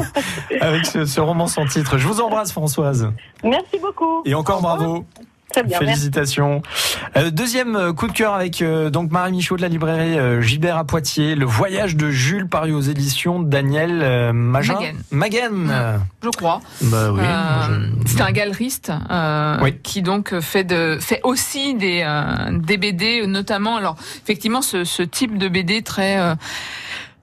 avec 0.60 0.86
ce, 0.86 1.06
ce 1.06 1.22
roman 1.22 1.48
sans 1.48 1.65
titre. 1.65 1.98
Je 1.98 2.06
vous 2.06 2.20
embrasse, 2.20 2.51
Françoise. 2.51 3.10
Merci 3.46 3.80
beaucoup. 3.82 4.22
Et 4.25 4.34
encore 4.34 4.62
bravo. 4.62 5.06
Très 5.51 5.63
bien. 5.63 5.79
Félicitations. 5.79 6.62
Euh, 7.17 7.29
deuxième 7.31 7.75
euh, 7.75 7.93
coup 7.93 8.08
de 8.08 8.13
cœur 8.13 8.34
avec 8.34 8.62
euh, 8.62 8.89
donc 8.89 9.12
Marie 9.12 9.31
Michaud 9.31 9.58
de 9.58 9.62
la 9.62 9.67
librairie 9.67 10.17
euh, 10.17 10.41
Gibert 10.41 10.77
à 10.77 10.84
Poitiers, 10.86 11.36
le 11.36 11.46
voyage 11.46 11.96
de 11.96 12.10
Jules 12.10 12.48
paru 12.48 12.72
aux 12.74 12.81
éditions 12.81 13.39
Daniel 13.41 14.31
Magin. 14.34 14.75
Maguen. 15.12 15.70
euh, 15.70 15.98
Je 16.24 16.29
crois. 16.29 16.62
Bah 16.81 17.12
oui. 17.12 17.20
Euh, 17.22 17.86
je- 18.05 18.12
C'est 18.12 18.22
un 18.22 18.31
galeriste 18.31 18.91
euh, 19.10 19.58
Oui. 19.62 19.75
qui 19.84 20.01
donc 20.01 20.39
fait 20.39 20.63
de 20.63 20.98
fait 21.01 21.20
aussi 21.24 21.75
des 21.75 22.03
euh, 22.05 22.58
des 22.58 22.77
BD 22.77 23.25
notamment 23.27 23.75
alors 23.77 23.96
effectivement 24.24 24.62
ce, 24.62 24.84
ce 24.84 25.03
type 25.03 25.38
de 25.38 25.48
BD 25.50 25.81
très 25.81 26.17
euh, 26.20 26.36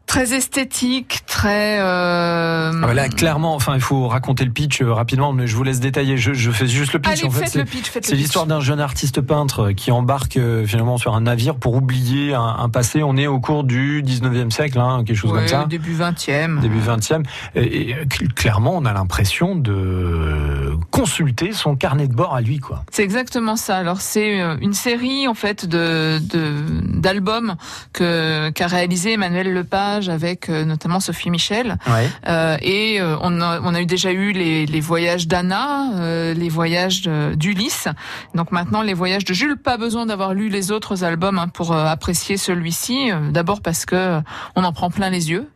très 0.08 0.32
esthétique 0.34 1.20
très 1.26 1.78
euh, 1.80 2.72
Ah 2.82 2.86
bah 2.86 2.94
là, 2.94 3.08
clairement, 3.08 3.54
enfin, 3.54 3.74
il 3.76 3.80
faut 3.80 4.08
raconter 4.08 4.44
le 4.44 4.50
pitch 4.50 4.80
euh, 4.82 4.92
rapidement, 4.92 5.32
mais 5.32 5.46
je 5.46 5.54
vous 5.54 5.62
laisse 5.62 5.78
détailler. 5.78 6.16
Je, 6.16 6.32
je 6.32 6.50
fais 6.50 6.66
juste 6.66 6.94
le 6.94 6.98
pitch. 6.98 7.12
allez 7.12 7.24
en 7.26 7.30
fait, 7.30 7.40
faites 7.42 7.48
c'est- 7.50 7.58
le 7.60 7.64
pitch 7.66 7.90
C'est 8.02 8.16
l'histoire 8.16 8.46
d'un 8.46 8.58
jeune 8.60 8.80
artiste 8.80 9.20
peintre 9.20 9.70
qui 9.72 9.92
embarque 9.92 10.36
euh, 10.38 10.66
finalement 10.66 10.96
sur 10.98 11.14
un 11.14 11.20
navire 11.20 11.54
pour 11.56 11.74
oublier 11.74 12.34
un, 12.34 12.42
un 12.58 12.68
passé. 12.68 13.02
On 13.04 13.16
est 13.16 13.26
au 13.28 13.38
cours 13.38 13.62
du 13.64 14.02
19e 14.02 14.50
siècle, 14.50 14.80
hein, 14.80 15.04
quelque 15.06 15.16
chose 15.16 15.30
Ouais, 15.30 15.40
comme 15.40 15.48
ça. 15.48 15.66
début 15.68 15.94
20e 15.94 16.60
Début 16.60 16.80
20e. 16.80 17.22
Et, 17.54 17.90
et, 17.90 17.94
euh, 17.94 18.04
cl- 18.06 18.32
clairement, 18.32 18.74
on 18.76 18.84
a 18.86 18.92
l'impression 18.94 19.54
de 19.54 20.76
consulter 20.90 21.52
son 21.52 21.76
carnet 21.76 22.08
de 22.08 22.14
bord 22.14 22.34
à 22.34 22.40
lui, 22.40 22.58
quoi. 22.58 22.82
C'est 22.90 23.02
exactement 23.04 23.56
ça. 23.56 23.76
Alors 23.76 24.00
c'est 24.00 24.40
euh, 24.40 24.56
une 24.62 24.72
série 24.72 25.28
en 25.28 25.34
fait 25.34 25.66
de 25.66 26.18
de- 26.18 26.98
d'albums 26.98 27.56
que 27.92 28.48
qu'a 28.50 28.66
réalisé 28.66 29.12
Emmanuel 29.12 29.52
Lepage 29.52 29.98
avec 30.07 30.49
euh, 30.49 30.64
notamment 30.64 31.00
Sophie 31.00 31.31
Michel. 31.31 31.76
Ouais. 31.88 32.09
Euh, 32.28 32.57
et 32.62 33.00
euh, 33.00 33.17
on, 33.21 33.40
a, 33.40 33.61
on 33.61 33.75
a 33.75 33.81
eu 33.81 33.87
déjà 33.87 34.12
eu 34.12 34.31
les, 34.33 34.67
les 34.67 34.81
voyages 34.81 35.26
d'Anna, 35.26 35.90
euh, 35.95 36.35
les 36.35 36.49
voyages 36.49 37.02
d'Ulysse. 37.35 37.88
Donc 38.35 38.52
maintenant 38.52 38.83
les 38.83 38.95
voyages 38.95 39.25
de 39.25 39.35
Jules. 39.35 39.57
Pas 39.57 39.76
besoin 39.76 40.07
d'avoir 40.07 40.35
lu 40.35 40.49
les 40.49 40.71
autres 40.71 41.02
albums 41.02 41.38
hein, 41.38 41.49
pour 41.49 41.75
apprécier 41.75 42.37
celui-ci. 42.37 43.11
D'abord 43.31 43.61
parce 43.61 43.85
que 43.85 44.21
on 44.55 44.62
en 44.62 44.73
prend 44.73 44.90
plein 44.90 45.11
les 45.11 45.31
yeux. 45.31 45.49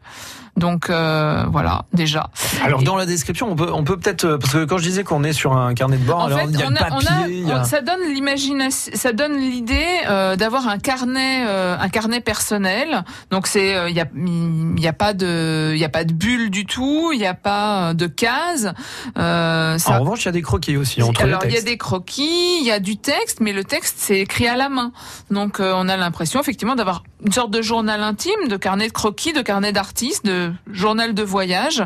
Donc 0.57 0.91
euh, 0.91 1.45
voilà 1.51 1.87
déjà. 1.95 2.29
Alors 2.63 2.83
Et- 2.83 2.85
dans 2.85 2.97
la 2.97 3.07
description, 3.07 3.51
on 3.51 3.57
peut 3.57 3.71
on 3.73 3.85
peut 3.85 3.97
peut-être 3.97 4.25
euh, 4.27 4.39
parce 4.39 4.53
que 4.53 4.65
quand 4.65 4.77
je 4.77 4.83
disais 4.83 5.03
qu'on 5.03 5.25
est 5.25 5.33
sur 5.33 5.57
un 5.57 5.73
carnet 5.73 5.97
de 5.97 6.05
bord, 6.05 6.19
En 6.21 6.27
alors 6.27 6.41
fait, 6.41 6.45
il 6.51 6.59
y 6.61 6.63
a 6.63 6.67
on 6.69 6.75
a, 6.77 6.87
on 6.91 6.91
papier, 7.01 7.09
a- 7.09 7.29
il 7.29 7.49
y 7.49 7.53
a- 7.53 7.65
ça 7.65 7.81
donne 7.81 8.01
l'imagination, 8.13 8.93
ça 8.95 9.13
donne 9.15 9.39
l'idée 9.39 9.87
euh, 10.09 10.37
d'avoir 10.37 10.69
un 10.69 10.79
carnet, 10.79 11.45
euh, 11.47 11.77
un 11.81 11.89
carnet 11.89 12.21
personnel. 12.21 13.03
Donc 13.31 13.47
c'est, 13.47 13.75
euh, 13.75 13.89
il 13.89 13.97
y 13.97 14.01
a, 14.01 14.07
il 14.15 14.79
y 14.81 14.87
a 14.89 14.93
pas 14.93 15.15
de, 15.15 15.71
il 15.75 15.79
y 15.81 15.85
a 15.85 15.89
pas 15.89 16.05
de 16.05 16.13
bulle 16.13 16.51
du 16.51 16.67
tout, 16.67 17.13
il 17.15 17.21
y 17.21 17.27
a 17.27 17.35
pas 17.35 17.95
de 17.95 18.07
cases. 18.07 18.69
Euh, 19.19 19.79
ça- 19.79 19.93
En 19.97 20.01
revanche, 20.01 20.23
il 20.23 20.27
y 20.27 20.29
a 20.29 20.33
des 20.33 20.43
croquis 20.43 20.77
aussi 20.77 21.03
entre 21.03 21.23
alors 21.23 21.43
les 21.43 21.49
il 21.49 21.55
y 21.55 21.59
a 21.59 21.63
des 21.63 21.79
croquis, 21.79 22.59
il 22.61 22.67
y 22.67 22.71
a 22.71 22.79
du 22.79 22.99
texte, 22.99 23.41
mais 23.41 23.53
le 23.55 23.65
texte 23.65 23.97
c'est 23.99 24.21
écrit 24.21 24.47
à 24.49 24.57
la 24.57 24.69
main. 24.69 24.93
Donc 25.31 25.61
euh, 25.61 25.73
on 25.75 25.89
a 25.89 25.97
l'impression 25.97 26.41
effectivement 26.41 26.75
d'avoir 26.77 27.03
une 27.25 27.33
sorte 27.33 27.51
de 27.51 27.63
journal 27.63 28.03
intime, 28.03 28.49
de 28.49 28.57
carnet 28.57 28.89
de 28.89 28.93
croquis, 28.93 29.33
de 29.33 29.43
carnet 29.43 29.73
d'artiste, 29.73 30.25
de 30.27 30.42
journal 30.71 31.15
de 31.15 31.23
voyage. 31.23 31.83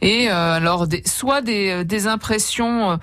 Et 0.00 0.30
euh, 0.30 0.54
alors 0.54 0.86
des, 0.86 1.02
soit 1.06 1.40
des, 1.40 1.84
des 1.84 2.06
impressions 2.06 2.92
euh, 2.92 2.96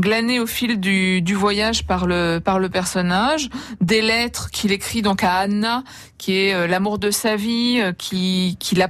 glanées 0.00 0.40
au 0.40 0.46
fil 0.46 0.80
du, 0.80 1.22
du 1.22 1.34
voyage 1.34 1.86
par 1.86 2.06
le 2.06 2.40
par 2.44 2.58
le 2.58 2.68
personnage, 2.68 3.48
des 3.80 4.02
lettres 4.02 4.50
qu'il 4.50 4.72
écrit 4.72 5.02
donc 5.02 5.24
à 5.24 5.36
Anna 5.36 5.82
qui 6.22 6.36
est 6.36 6.54
euh, 6.54 6.68
l'amour 6.68 7.00
de 7.00 7.10
sa 7.10 7.34
vie, 7.34 7.80
euh, 7.80 7.92
qui 7.92 8.56
qui 8.60 8.76
l'a 8.76 8.88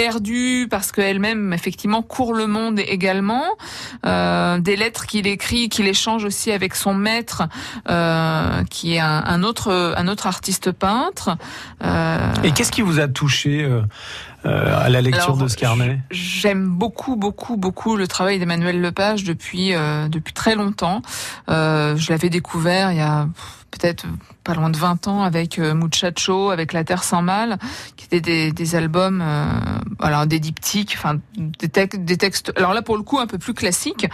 perdu 0.00 0.66
parce 0.70 0.92
qu'elle-même 0.92 1.52
effectivement 1.52 2.00
court 2.00 2.32
le 2.32 2.46
monde 2.46 2.78
également. 2.80 3.44
Euh, 4.06 4.58
des 4.58 4.76
lettres 4.76 5.04
qu'il 5.06 5.26
écrit 5.26 5.68
qu'il 5.68 5.86
échange 5.86 6.24
aussi 6.24 6.50
avec 6.52 6.74
son 6.74 6.94
maître 6.94 7.42
euh, 7.90 8.64
qui 8.70 8.94
est 8.94 8.98
un, 9.00 9.22
un 9.34 9.42
autre 9.42 9.94
un 10.02 10.08
autre 10.08 10.26
artiste 10.26 10.72
peintre. 10.72 11.36
Euh, 11.84 12.18
Et 12.44 12.52
qu'est-ce 12.52 12.72
qui 12.72 12.80
vous 12.80 12.98
a 12.98 13.08
touché 13.08 13.62
euh, 13.62 13.82
euh, 14.46 14.86
à 14.86 14.88
la 14.88 15.02
lecture 15.02 15.24
Alors, 15.24 15.36
de 15.36 15.48
ce 15.48 15.56
carnet 15.56 15.98
J'aime 16.10 16.66
beaucoup, 16.68 17.16
beaucoup, 17.16 17.58
beaucoup 17.58 17.96
le 17.96 18.06
travail 18.08 18.38
d'Emmanuel 18.38 18.80
Lepage 18.80 19.22
depuis 19.24 19.74
euh, 19.74 20.08
depuis 20.08 20.32
très 20.32 20.54
longtemps. 20.54 21.02
Euh, 21.50 21.94
je 21.96 22.10
l'avais 22.10 22.30
découvert 22.30 22.90
il 22.92 22.98
y 22.98 23.02
a 23.02 23.28
peut-être 23.70 24.06
pas 24.44 24.54
loin 24.54 24.70
de 24.70 24.76
20 24.76 25.06
ans 25.08 25.22
avec 25.22 25.58
euh, 25.58 25.74
Muchacho, 25.74 26.50
avec 26.50 26.72
La 26.72 26.82
Terre 26.84 27.04
sans 27.04 27.22
mal, 27.22 27.58
qui 27.96 28.06
étaient 28.06 28.20
des, 28.20 28.52
des 28.52 28.74
albums, 28.74 29.22
euh, 29.22 29.44
alors 30.00 30.26
des 30.26 30.40
diptyques, 30.40 30.94
enfin 30.96 31.18
des, 31.36 31.68
tec- 31.68 32.04
des 32.04 32.16
textes. 32.16 32.52
Alors 32.56 32.74
là 32.74 32.82
pour 32.82 32.96
le 32.96 33.02
coup 33.02 33.18
un 33.18 33.26
peu 33.26 33.38
plus 33.38 33.54
classiques 33.54 34.08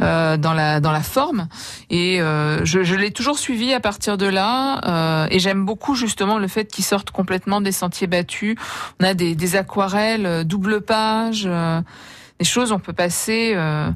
euh, 0.00 0.36
dans 0.36 0.52
la 0.52 0.80
dans 0.80 0.92
la 0.92 1.02
forme. 1.02 1.48
Et 1.90 2.20
euh, 2.20 2.64
je, 2.64 2.82
je 2.82 2.94
l'ai 2.94 3.10
toujours 3.12 3.38
suivi 3.38 3.72
à 3.72 3.80
partir 3.80 4.18
de 4.18 4.26
là. 4.26 4.80
euh, 4.86 5.28
et 5.30 5.38
j'aime 5.38 5.64
beaucoup 5.64 5.94
justement 5.94 6.38
le 6.38 6.48
fait 6.48 6.66
qu'il 6.66 6.84
sorte 6.84 7.10
complètement 7.10 7.60
des 7.60 7.72
sentiers 7.72 8.06
battus. 8.08 8.56
On 9.00 9.04
a 9.04 9.14
des, 9.14 9.34
des 9.34 9.56
aquarelles, 9.56 10.26
euh, 10.26 10.44
double 10.44 10.80
page, 10.80 11.44
euh, 11.46 11.80
des 12.38 12.44
choses 12.44 12.72
on 12.72 12.78
peut 12.78 12.92
passer. 12.92 13.52
euh, 13.56 13.90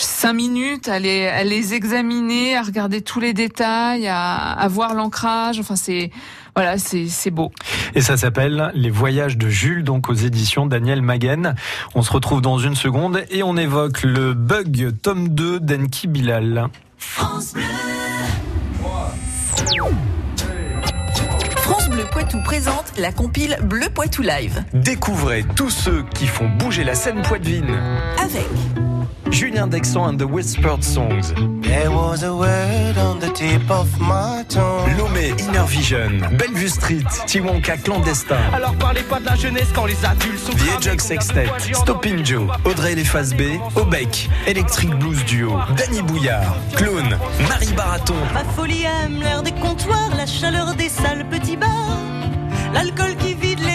cinq 0.00 0.32
minutes 0.32 0.88
à 0.88 0.98
les, 0.98 1.26
à 1.26 1.44
les 1.44 1.74
examiner, 1.74 2.56
à 2.56 2.62
regarder 2.62 3.02
tous 3.02 3.20
les 3.20 3.32
détails, 3.34 4.06
à, 4.08 4.52
à 4.52 4.68
voir 4.68 4.94
l'ancrage. 4.94 5.58
Enfin, 5.60 5.76
c'est 5.76 6.10
voilà, 6.54 6.78
c'est 6.78 7.08
c'est 7.08 7.30
beau. 7.30 7.50
Et 7.94 8.00
ça 8.00 8.16
s'appelle 8.16 8.70
Les 8.74 8.90
Voyages 8.90 9.36
de 9.38 9.48
Jules, 9.48 9.84
donc 9.84 10.08
aux 10.08 10.14
éditions 10.14 10.66
Daniel 10.66 11.02
Maguen. 11.02 11.54
On 11.94 12.02
se 12.02 12.12
retrouve 12.12 12.42
dans 12.42 12.58
une 12.58 12.74
seconde 12.74 13.24
et 13.30 13.42
on 13.42 13.56
évoque 13.56 14.02
le 14.02 14.34
bug 14.34 14.92
tome 15.02 15.28
2 15.28 15.60
d'Enki 15.60 16.08
Bilal. 16.08 16.68
France 21.56 21.88
Bleu 21.90 22.04
Poitou 22.10 22.38
présente 22.44 22.92
la 22.98 23.12
compile 23.12 23.56
Bleu 23.62 23.86
Poitou 23.94 24.22
Live 24.22 24.64
Découvrez 24.72 25.44
tous 25.56 25.70
ceux 25.70 26.04
qui 26.14 26.26
font 26.26 26.48
bouger 26.48 26.84
la 26.84 26.94
scène 26.94 27.22
poitevine. 27.22 27.76
avec 28.18 28.46
Julien 29.30 29.66
Dexan 29.66 30.10
and 30.10 30.18
the 30.18 30.26
Whispered 30.26 30.82
Songs. 30.84 31.32
There 31.62 31.90
was 31.90 32.22
a 32.22 32.34
word 32.34 32.98
on 32.98 33.18
the 33.18 33.30
tip 33.32 33.70
of 33.70 33.88
my 33.98 34.44
tongue. 34.48 34.90
Lomé, 34.98 35.30
Inner 35.40 35.66
Vision, 35.66 36.20
Bellevue 36.36 36.68
Street, 36.68 37.06
Tiwonka 37.26 37.76
Clandestin. 37.78 38.36
Alors 38.52 38.74
parlez 38.76 39.02
pas 39.02 39.20
de 39.20 39.26
la 39.26 39.34
jeunesse 39.34 39.68
quand 39.74 39.86
les 39.86 40.04
adultes 40.04 40.38
sont 40.38 40.52
The 40.52 40.90
qu'on 40.90 40.98
Sextet, 40.98 41.46
Stopping 41.72 42.24
Joe, 42.24 42.48
Audrey 42.64 42.94
Les 42.94 43.04
B, 43.04 43.60
Obec, 43.76 44.28
Electric 44.46 44.90
Blues 44.98 45.24
Duo, 45.24 45.58
Danny 45.76 46.02
Bouillard, 46.02 46.54
Clone, 46.76 47.18
Marie 47.48 47.72
Baraton, 47.74 48.14
Ma 48.34 48.44
folie 48.44 48.84
aime 48.84 49.20
l'air 49.20 49.42
des 49.42 49.52
comptoirs, 49.52 50.10
la 50.16 50.26
chaleur 50.26 50.74
des 50.74 50.88
salles 50.88 51.26
petits 51.28 51.56
bars, 51.56 51.98
l'alcool 52.74 53.16
qui 53.16 53.34
vide 53.34 53.60
les. 53.60 53.71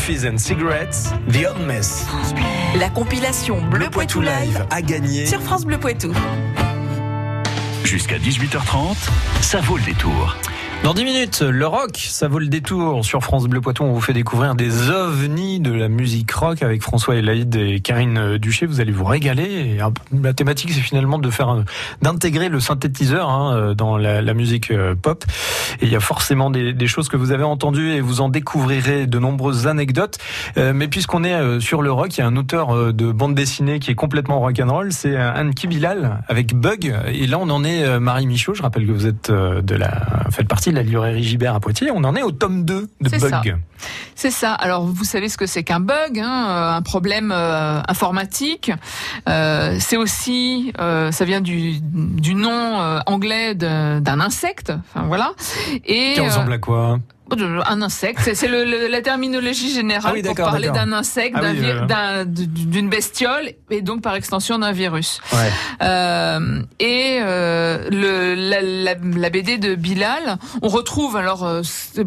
Coffees 0.00 0.24
and 0.24 0.38
Cigarettes, 0.38 1.10
The 1.30 1.44
Odd 1.46 1.66
Mess. 1.66 2.06
la 2.78 2.88
compilation 2.88 3.60
Bleu, 3.60 3.80
Le 3.80 3.90
Poitou 3.90 4.22
Live 4.22 4.64
a 4.70 4.80
gagné. 4.80 5.26
sur 5.26 5.42
France 5.42 5.66
Bleu 5.66 5.76
Poitou. 5.76 6.14
Jusqu'à 7.84 8.16
18h30, 8.16 8.96
ça 9.42 9.60
vaut 9.60 9.76
le 9.76 9.82
détour. 9.82 10.38
Dans 10.82 10.94
10 10.94 11.04
minutes, 11.04 11.42
le 11.42 11.66
rock, 11.66 11.90
ça 11.94 12.26
vaut 12.26 12.38
le 12.38 12.48
détour. 12.48 13.04
Sur 13.04 13.22
France 13.22 13.46
Bleu 13.46 13.60
Poitou, 13.60 13.84
on 13.84 13.92
vous 13.92 14.00
fait 14.00 14.14
découvrir 14.14 14.54
des 14.54 14.88
ovnis 14.88 15.60
de 15.60 15.72
la 15.72 15.88
musique 15.88 16.32
rock 16.32 16.62
avec 16.62 16.82
François 16.82 17.16
Elaïde 17.16 17.54
et 17.54 17.80
Karine 17.80 18.38
Duché. 18.38 18.64
Vous 18.64 18.80
allez 18.80 18.90
vous 18.90 19.04
régaler. 19.04 19.78
Un- 19.80 19.92
la 20.22 20.32
thématique, 20.32 20.72
c'est 20.72 20.80
finalement 20.80 21.18
de 21.18 21.28
faire, 21.28 21.50
un- 21.50 21.64
d'intégrer 22.00 22.48
le 22.48 22.60
synthétiseur 22.60 23.28
hein, 23.28 23.74
dans 23.76 23.98
la, 23.98 24.32
musique 24.32 24.70
euh, 24.70 24.94
pop. 24.94 25.22
Et 25.82 25.84
il 25.84 25.92
y 25.92 25.96
a 25.96 26.00
forcément 26.00 26.48
des, 26.50 26.86
choses 26.86 27.10
que 27.10 27.16
vous 27.18 27.30
avez 27.30 27.44
entendues 27.44 27.92
et 27.92 28.00
vous 28.00 28.22
en 28.22 28.30
découvrirez 28.30 29.06
de 29.06 29.18
nombreuses 29.18 29.66
anecdotes. 29.66 30.16
Euh, 30.56 30.72
mais 30.74 30.88
puisqu'on 30.88 31.24
est 31.24 31.34
euh, 31.34 31.60
sur 31.60 31.82
le 31.82 31.92
rock, 31.92 32.16
il 32.16 32.20
y 32.20 32.24
a 32.24 32.26
un 32.26 32.36
auteur 32.36 32.74
euh, 32.74 32.92
de 32.94 33.12
bande 33.12 33.34
dessinée 33.34 33.80
qui 33.80 33.90
est 33.90 33.94
complètement 33.94 34.40
rock'n'roll, 34.40 34.92
c'est 34.92 35.14
euh, 35.14 35.30
Anne 35.32 35.52
Kibilal 35.54 36.22
avec 36.26 36.54
Bug. 36.54 36.94
Et 37.12 37.26
là, 37.26 37.38
on 37.38 37.50
en 37.50 37.64
est 37.64 37.84
euh, 37.84 38.00
Marie 38.00 38.26
Michaud. 38.26 38.54
Je 38.54 38.62
rappelle 38.62 38.86
que 38.86 38.92
vous 38.92 39.06
êtes 39.06 39.28
euh, 39.28 39.60
de 39.60 39.74
la, 39.74 39.90
faites 40.30 40.48
partie 40.48 40.69
de 40.70 40.76
la 40.76 40.82
librairie 40.82 41.22
Gibert 41.22 41.54
à 41.54 41.60
Poitiers. 41.60 41.90
On 41.92 42.04
en 42.04 42.14
est 42.16 42.22
au 42.22 42.32
tome 42.32 42.64
2 42.64 42.88
de 43.00 43.08
Bug. 43.08 43.20
ça. 43.30 43.42
C'est 44.14 44.30
ça. 44.30 44.52
Alors, 44.52 44.84
vous 44.84 45.04
savez 45.04 45.28
ce 45.28 45.36
que 45.38 45.46
c'est 45.46 45.62
qu'un 45.62 45.80
bug, 45.80 46.18
hein, 46.18 46.46
euh, 46.48 46.76
un 46.76 46.82
problème 46.82 47.32
euh, 47.34 47.80
informatique. 47.88 48.70
Euh, 49.28 49.76
c'est 49.78 49.96
aussi, 49.96 50.72
euh, 50.78 51.10
ça 51.10 51.24
vient 51.24 51.40
du, 51.40 51.80
du 51.80 52.34
nom 52.34 53.00
anglais 53.06 53.54
d'un 53.54 54.20
insecte. 54.20 54.72
Enfin 54.94 55.06
voilà. 55.06 55.32
Et 55.86 56.12
Qui 56.14 56.20
ressemble 56.20 56.52
à 56.52 56.58
quoi? 56.58 56.98
Un 57.66 57.82
insecte. 57.82 58.20
C'est- 58.22 58.34
C'est 58.34 58.48
le- 58.48 58.64
le- 58.64 58.88
la 58.88 59.00
terminologie 59.02 59.72
générale 59.72 60.12
Ah 60.12 60.14
oui, 60.14 60.22
pour 60.22 60.34
parler 60.34 60.70
d'un 60.70 60.92
insecte, 60.92 61.36
Ah 61.38 61.42
oui, 61.52 61.60
euh. 61.64 62.24
d'une 62.24 62.88
bestiole 62.88 63.50
et 63.70 63.82
donc 63.82 64.02
par 64.02 64.14
extension 64.14 64.58
d'un 64.58 64.72
virus. 64.72 65.20
Ouais. 65.32 65.50
Euh, 65.82 66.62
et 66.78 67.18
euh, 67.22 67.88
le, 67.90 68.34
la, 68.34 68.60
la, 68.62 68.94
la 69.16 69.30
BD 69.30 69.58
de 69.58 69.74
Bilal, 69.74 70.36
on 70.62 70.68
retrouve 70.68 71.16
alors 71.16 71.44
euh, 71.44 71.62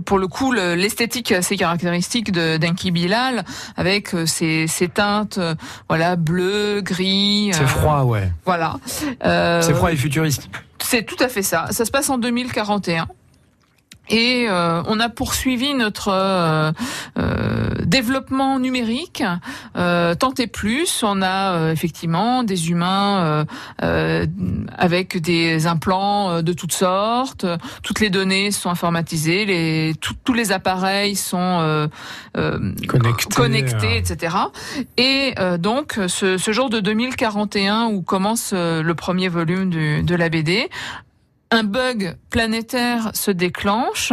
pour 0.05 0.17
le 0.19 0.27
coup 0.27 0.51
le- 0.51 0.75
l'esthétique 0.75 1.31
assez 1.31 1.57
caractéristique 1.57 2.31
de 2.31 2.57
d'Enki 2.57 2.91
Bilal 2.91 3.43
avec 3.77 4.13
euh, 4.13 4.25
ses, 4.25 4.67
ses 4.67 4.87
teintes 4.87 5.37
euh, 5.37 5.55
voilà 5.89 6.15
bleu, 6.15 6.81
gris. 6.81 7.51
C'est 7.53 7.67
froid, 7.67 8.01
ouais. 8.03 8.31
Voilà. 8.45 8.75
C'est 9.21 9.73
froid 9.73 9.91
et 9.91 9.95
futuriste. 9.95 10.49
c'est 10.79 11.03
tout 11.05 11.21
à 11.23 11.27
fait 11.29 11.41
ça. 11.43 11.67
Ça 11.71 11.85
se 11.85 11.91
passe 11.91 12.09
en 12.09 12.17
2041. 12.17 13.07
Et 14.09 14.47
euh, 14.49 14.83
on 14.87 14.99
a 14.99 15.07
poursuivi 15.09 15.73
notre 15.73 16.09
euh, 16.09 16.71
euh, 17.17 17.69
développement 17.85 18.59
numérique 18.59 19.23
euh, 19.77 20.13
tant 20.15 20.33
et 20.37 20.47
plus. 20.47 21.03
On 21.03 21.21
a 21.21 21.53
euh, 21.53 21.71
effectivement 21.71 22.43
des 22.43 22.69
humains 22.69 23.19
euh, 23.23 23.45
euh, 23.81 24.25
avec 24.77 25.21
des 25.21 25.67
implants 25.67 26.41
de 26.41 26.53
toutes 26.53 26.73
sortes. 26.73 27.45
Toutes 27.81 27.99
les 28.01 28.09
données 28.09 28.51
sont 28.51 28.69
informatisées. 28.69 29.45
Les, 29.45 29.93
tout- 30.01 30.15
tous 30.25 30.33
les 30.33 30.51
appareils 30.51 31.15
sont 31.15 31.37
euh, 31.61 31.87
euh, 32.37 32.59
Connectés, 32.87 33.35
connectés, 33.35 33.97
etc. 33.97 34.35
Et 34.97 35.33
euh, 35.39 35.57
donc 35.57 35.97
ce, 36.07 36.37
ce 36.37 36.51
jour 36.51 36.69
de 36.69 36.79
2041 36.81 37.85
où 37.85 38.01
commence 38.01 38.53
le 38.53 38.93
premier 38.93 39.29
volume 39.29 39.69
du- 39.69 40.03
de 40.03 40.15
la 40.15 40.29
BD, 40.29 40.69
un 41.53 41.63
bug 41.63 42.17
planétaire 42.31 43.11
se 43.13 43.29
déclenche 43.29 44.11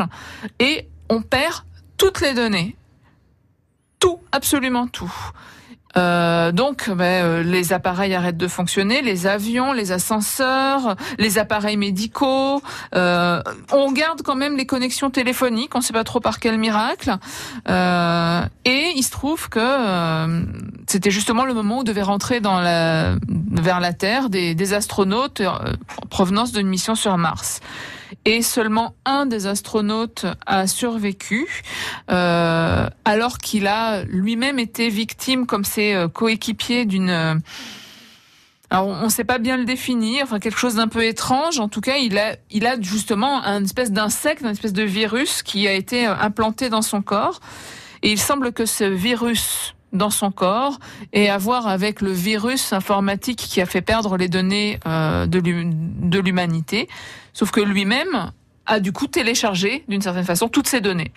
et 0.59 0.87
on 1.09 1.23
perd 1.23 1.65
toutes 1.97 2.21
les 2.21 2.35
données. 2.35 2.77
Tout, 3.99 4.21
absolument 4.31 4.87
tout. 4.87 5.13
Euh, 5.97 6.53
donc, 6.53 6.89
euh, 6.89 7.43
les 7.43 7.73
appareils 7.73 8.15
arrêtent 8.15 8.37
de 8.37 8.49
fonctionner, 8.49 9.03
les 9.03 9.27
avions, 9.27 9.73
les 9.73 9.93
ascenseurs, 9.93 10.97
les 11.19 11.39
appareils 11.39 11.77
médicaux. 11.77 12.63
Euh, 12.95 13.43
on 13.73 13.93
garde 13.93 14.23
quand 14.23 14.37
même 14.37 14.57
les 14.57 14.67
connexions 14.67 15.11
téléphoniques, 15.11 15.75
on 15.75 15.79
ne 15.79 15.85
sait 15.85 15.93
pas 15.93 16.05
trop 16.05 16.21
par 16.21 16.39
quel 16.39 16.59
miracle. 16.59 17.17
Euh, 17.69 18.43
et 18.65 18.93
il 18.97 19.03
se 19.03 19.11
trouve 19.11 19.49
que 19.49 19.61
c'était 20.87 21.11
justement 21.11 21.45
le 21.45 21.55
moment 21.55 21.79
où 21.79 21.85
devait 21.85 22.03
rentrer 22.03 22.41
dans 22.41 22.61
la, 22.61 23.15
vers 23.29 23.81
la 23.81 23.93
Terre 23.93 24.31
des, 24.31 24.55
des 24.55 24.73
astronautes 24.75 25.41
en 25.41 26.07
provenance 26.09 26.53
d'une 26.53 26.69
mission 26.69 26.95
sur 26.95 27.17
Mars. 27.19 27.61
Et 28.25 28.43
seulement 28.43 28.95
un 29.05 29.27
des 29.27 29.47
astronautes 29.47 30.27
a 30.47 30.67
survécu, 30.67 31.47
euh, 32.11 32.89
alors 33.05 33.39
qu'il 33.39 33.67
a 33.67 34.03
lui-même 34.05 34.59
été 34.59 34.89
victime, 34.89 35.47
comme 35.47 35.65
ses 35.65 35.95
euh, 35.95 36.09
coéquipiers, 36.09 36.85
d'une 36.85 37.11
euh, 37.11 37.35
alors 38.73 38.87
on 38.87 39.05
ne 39.05 39.09
sait 39.09 39.25
pas 39.25 39.39
bien 39.39 39.57
le 39.57 39.65
définir, 39.65 40.23
enfin 40.23 40.39
quelque 40.39 40.59
chose 40.59 40.77
d'un 40.77 40.87
peu 40.87 41.05
étrange. 41.05 41.59
En 41.59 41.69
tout 41.69 41.81
cas, 41.81 41.97
il 41.97 42.19
a, 42.19 42.37
il 42.53 42.67
a 42.67 42.81
justement 42.81 43.43
un 43.43 43.65
espèce 43.65 43.91
d'insecte, 43.91 44.45
un 44.45 44.51
espèce 44.51 44.73
de 44.73 44.85
virus 44.85 45.43
qui 45.43 45.67
a 45.67 45.73
été 45.73 46.07
implanté 46.07 46.69
dans 46.69 46.83
son 46.83 47.03
corps. 47.03 47.41
Et 48.03 48.13
il 48.13 48.21
semble 48.21 48.53
que 48.53 48.67
ce 48.67 48.85
virus 48.85 49.75
dans 49.93 50.11
son 50.11 50.31
corps 50.31 50.79
ait 51.13 51.29
à 51.29 51.37
voir 51.37 51.67
avec 51.67 52.01
le 52.01 52.13
virus 52.13 52.73
informatique 52.73 53.39
qui 53.39 53.61
a 53.61 53.67
fait 53.67 53.83
perdre 53.83 54.17
les 54.17 54.29
données 54.29 54.79
de 54.87 56.19
l'humanité. 56.21 56.89
Sauf 57.33 57.51
que 57.51 57.61
lui-même 57.61 58.33
a 58.67 58.81
du 58.81 58.93
coup 58.93 59.07
téléchargé 59.07 59.85
d'une 59.89 60.03
certaine 60.03 60.25
façon 60.25 60.49
toutes 60.49 60.69
ces 60.69 60.81
données. 60.81 61.13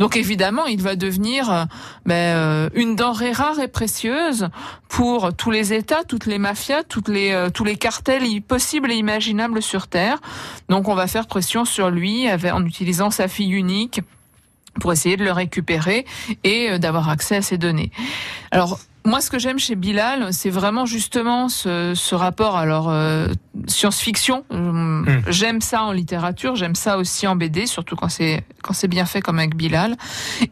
Donc 0.00 0.16
évidemment, 0.16 0.64
il 0.64 0.80
va 0.80 0.96
devenir 0.96 1.52
euh, 1.52 1.64
ben, 2.06 2.14
euh, 2.14 2.70
une 2.74 2.96
denrée 2.96 3.32
rare 3.32 3.60
et 3.60 3.68
précieuse 3.68 4.48
pour 4.88 5.34
tous 5.34 5.50
les 5.50 5.74
États, 5.74 6.04
toutes 6.04 6.24
les 6.24 6.38
mafias, 6.38 6.82
toutes 6.84 7.08
les, 7.08 7.32
euh, 7.32 7.50
tous 7.50 7.64
les 7.64 7.76
cartels 7.76 8.24
possibles 8.40 8.90
et 8.90 8.94
imaginables 8.94 9.62
sur 9.62 9.88
Terre. 9.88 10.18
Donc 10.70 10.88
on 10.88 10.94
va 10.94 11.06
faire 11.06 11.26
pression 11.26 11.66
sur 11.66 11.90
lui 11.90 12.26
en 12.32 12.64
utilisant 12.64 13.10
sa 13.10 13.28
fille 13.28 13.52
unique 13.52 14.00
pour 14.80 14.90
essayer 14.90 15.18
de 15.18 15.24
le 15.24 15.32
récupérer 15.32 16.06
et 16.44 16.78
d'avoir 16.78 17.10
accès 17.10 17.36
à 17.36 17.42
ces 17.42 17.58
données. 17.58 17.90
Alors 18.52 18.78
moi, 19.04 19.20
ce 19.20 19.30
que 19.30 19.38
j'aime 19.38 19.58
chez 19.58 19.76
Bilal, 19.76 20.32
c'est 20.32 20.50
vraiment 20.50 20.84
justement 20.84 21.48
ce, 21.48 21.94
ce 21.94 22.14
rapport. 22.14 22.56
Alors 22.56 22.90
euh, 22.90 23.28
science-fiction, 23.66 24.44
euh, 24.52 25.20
j'aime 25.28 25.62
ça 25.62 25.84
en 25.84 25.92
littérature, 25.92 26.54
j'aime 26.54 26.74
ça 26.74 26.98
aussi 26.98 27.26
en 27.26 27.34
BD, 27.34 27.66
surtout 27.66 27.96
quand 27.96 28.10
c'est 28.10 28.44
quand 28.62 28.74
c'est 28.74 28.88
bien 28.88 29.06
fait 29.06 29.22
comme 29.22 29.38
avec 29.38 29.56
Bilal. 29.56 29.96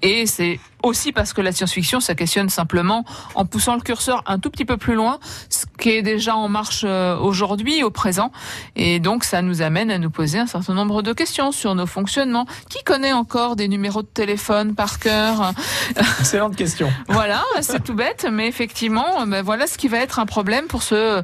Et 0.00 0.26
c'est 0.26 0.60
aussi 0.82 1.12
parce 1.12 1.34
que 1.34 1.42
la 1.42 1.52
science-fiction, 1.52 2.00
ça 2.00 2.14
questionne 2.14 2.48
simplement 2.48 3.04
en 3.34 3.44
poussant 3.44 3.74
le 3.74 3.82
curseur 3.82 4.22
un 4.26 4.38
tout 4.38 4.50
petit 4.50 4.64
peu 4.64 4.78
plus 4.78 4.94
loin, 4.94 5.18
ce 5.50 5.66
qui 5.78 5.90
est 5.90 6.02
déjà 6.02 6.36
en 6.36 6.48
marche 6.48 6.82
euh, 6.84 7.16
aujourd'hui, 7.16 7.82
au 7.82 7.90
présent. 7.90 8.30
Et 8.76 9.00
donc, 9.00 9.24
ça 9.24 9.42
nous 9.42 9.62
amène 9.62 9.90
à 9.90 9.98
nous 9.98 10.10
poser 10.10 10.38
un 10.38 10.46
certain 10.46 10.74
nombre 10.74 11.02
de 11.02 11.12
questions 11.12 11.52
sur 11.52 11.74
nos 11.74 11.86
fonctionnements. 11.86 12.46
Qui 12.68 12.82
connaît 12.84 13.12
encore 13.12 13.56
des 13.56 13.68
numéros 13.68 14.02
de 14.02 14.08
téléphone 14.08 14.74
par 14.74 14.98
cœur? 14.98 15.52
Excellente 16.20 16.56
question. 16.56 16.90
Voilà, 17.08 17.42
c'est 17.60 17.82
tout 17.82 17.94
bête, 17.94 18.26
mais 18.30 18.48
effectivement, 18.48 19.26
ben 19.26 19.42
voilà 19.42 19.66
ce 19.66 19.78
qui 19.78 19.88
va 19.88 19.98
être 19.98 20.18
un 20.18 20.26
problème 20.26 20.66
pour 20.66 20.82
ce 20.82 21.22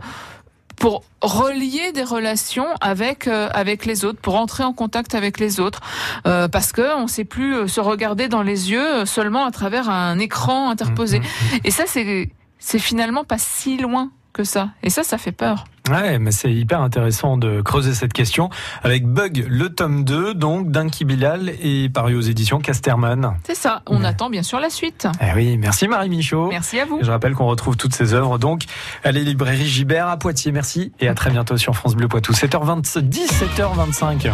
pour 0.76 1.02
relier 1.20 1.92
des 1.92 2.02
relations 2.02 2.66
avec 2.80 3.26
euh, 3.26 3.48
avec 3.54 3.86
les 3.86 4.04
autres, 4.04 4.20
pour 4.20 4.36
entrer 4.36 4.64
en 4.64 4.72
contact 4.72 5.14
avec 5.14 5.38
les 5.38 5.60
autres, 5.60 5.80
euh, 6.26 6.48
parce 6.48 6.72
que 6.72 6.96
on 6.96 7.06
sait 7.06 7.24
plus 7.24 7.54
euh, 7.54 7.66
se 7.66 7.80
regarder 7.80 8.28
dans 8.28 8.42
les 8.42 8.70
yeux 8.70 9.06
seulement 9.06 9.44
à 9.44 9.50
travers 9.50 9.88
un 9.88 10.18
écran 10.18 10.70
interposé. 10.70 11.20
Et 11.64 11.70
ça, 11.70 11.84
c'est 11.86 12.30
c'est 12.58 12.78
finalement 12.78 13.24
pas 13.24 13.38
si 13.38 13.76
loin 13.76 14.10
que 14.34 14.44
ça. 14.44 14.68
Et 14.82 14.90
ça, 14.90 15.02
ça 15.02 15.16
fait 15.16 15.32
peur. 15.32 15.64
Ouais, 15.90 16.18
mais 16.18 16.32
c'est 16.32 16.52
hyper 16.52 16.80
intéressant 16.80 17.36
de 17.36 17.60
creuser 17.60 17.94
cette 17.94 18.12
question 18.12 18.48
avec 18.82 19.06
Bug, 19.06 19.46
le 19.48 19.68
tome 19.68 20.04
2, 20.04 20.34
donc 20.34 20.70
d'Inki 20.70 21.04
Bilal 21.04 21.52
et 21.60 21.88
paru 21.88 22.16
aux 22.16 22.22
éditions 22.22 22.58
Casterman. 22.58 23.34
C'est 23.44 23.54
ça, 23.54 23.82
on 23.86 24.02
attend 24.02 24.30
bien 24.30 24.42
sûr 24.42 24.60
la 24.60 24.70
suite. 24.70 25.06
Eh 25.20 25.34
oui, 25.34 25.58
merci 25.58 25.86
Marie 25.86 26.08
Michaud. 26.08 26.48
Merci 26.48 26.80
à 26.80 26.86
vous. 26.86 26.98
Je 27.02 27.10
rappelle 27.10 27.34
qu'on 27.34 27.46
retrouve 27.46 27.76
toutes 27.76 27.94
ces 27.94 28.14
œuvres 28.14 28.38
donc 28.38 28.64
à 29.04 29.12
les 29.12 29.24
librairies 29.24 29.66
Gibert 29.66 30.08
à 30.08 30.16
Poitiers. 30.16 30.52
Merci 30.52 30.92
et 31.00 31.08
à 31.08 31.14
très 31.14 31.30
bientôt 31.30 31.56
sur 31.56 31.76
France 31.76 31.94
Bleu 31.94 32.08
Poitou, 32.08 32.32
7h20, 32.32 32.82
17h25. 32.82 34.30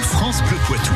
France 0.00 0.42
Bleu 0.44 0.56
Poitou. 0.66 0.94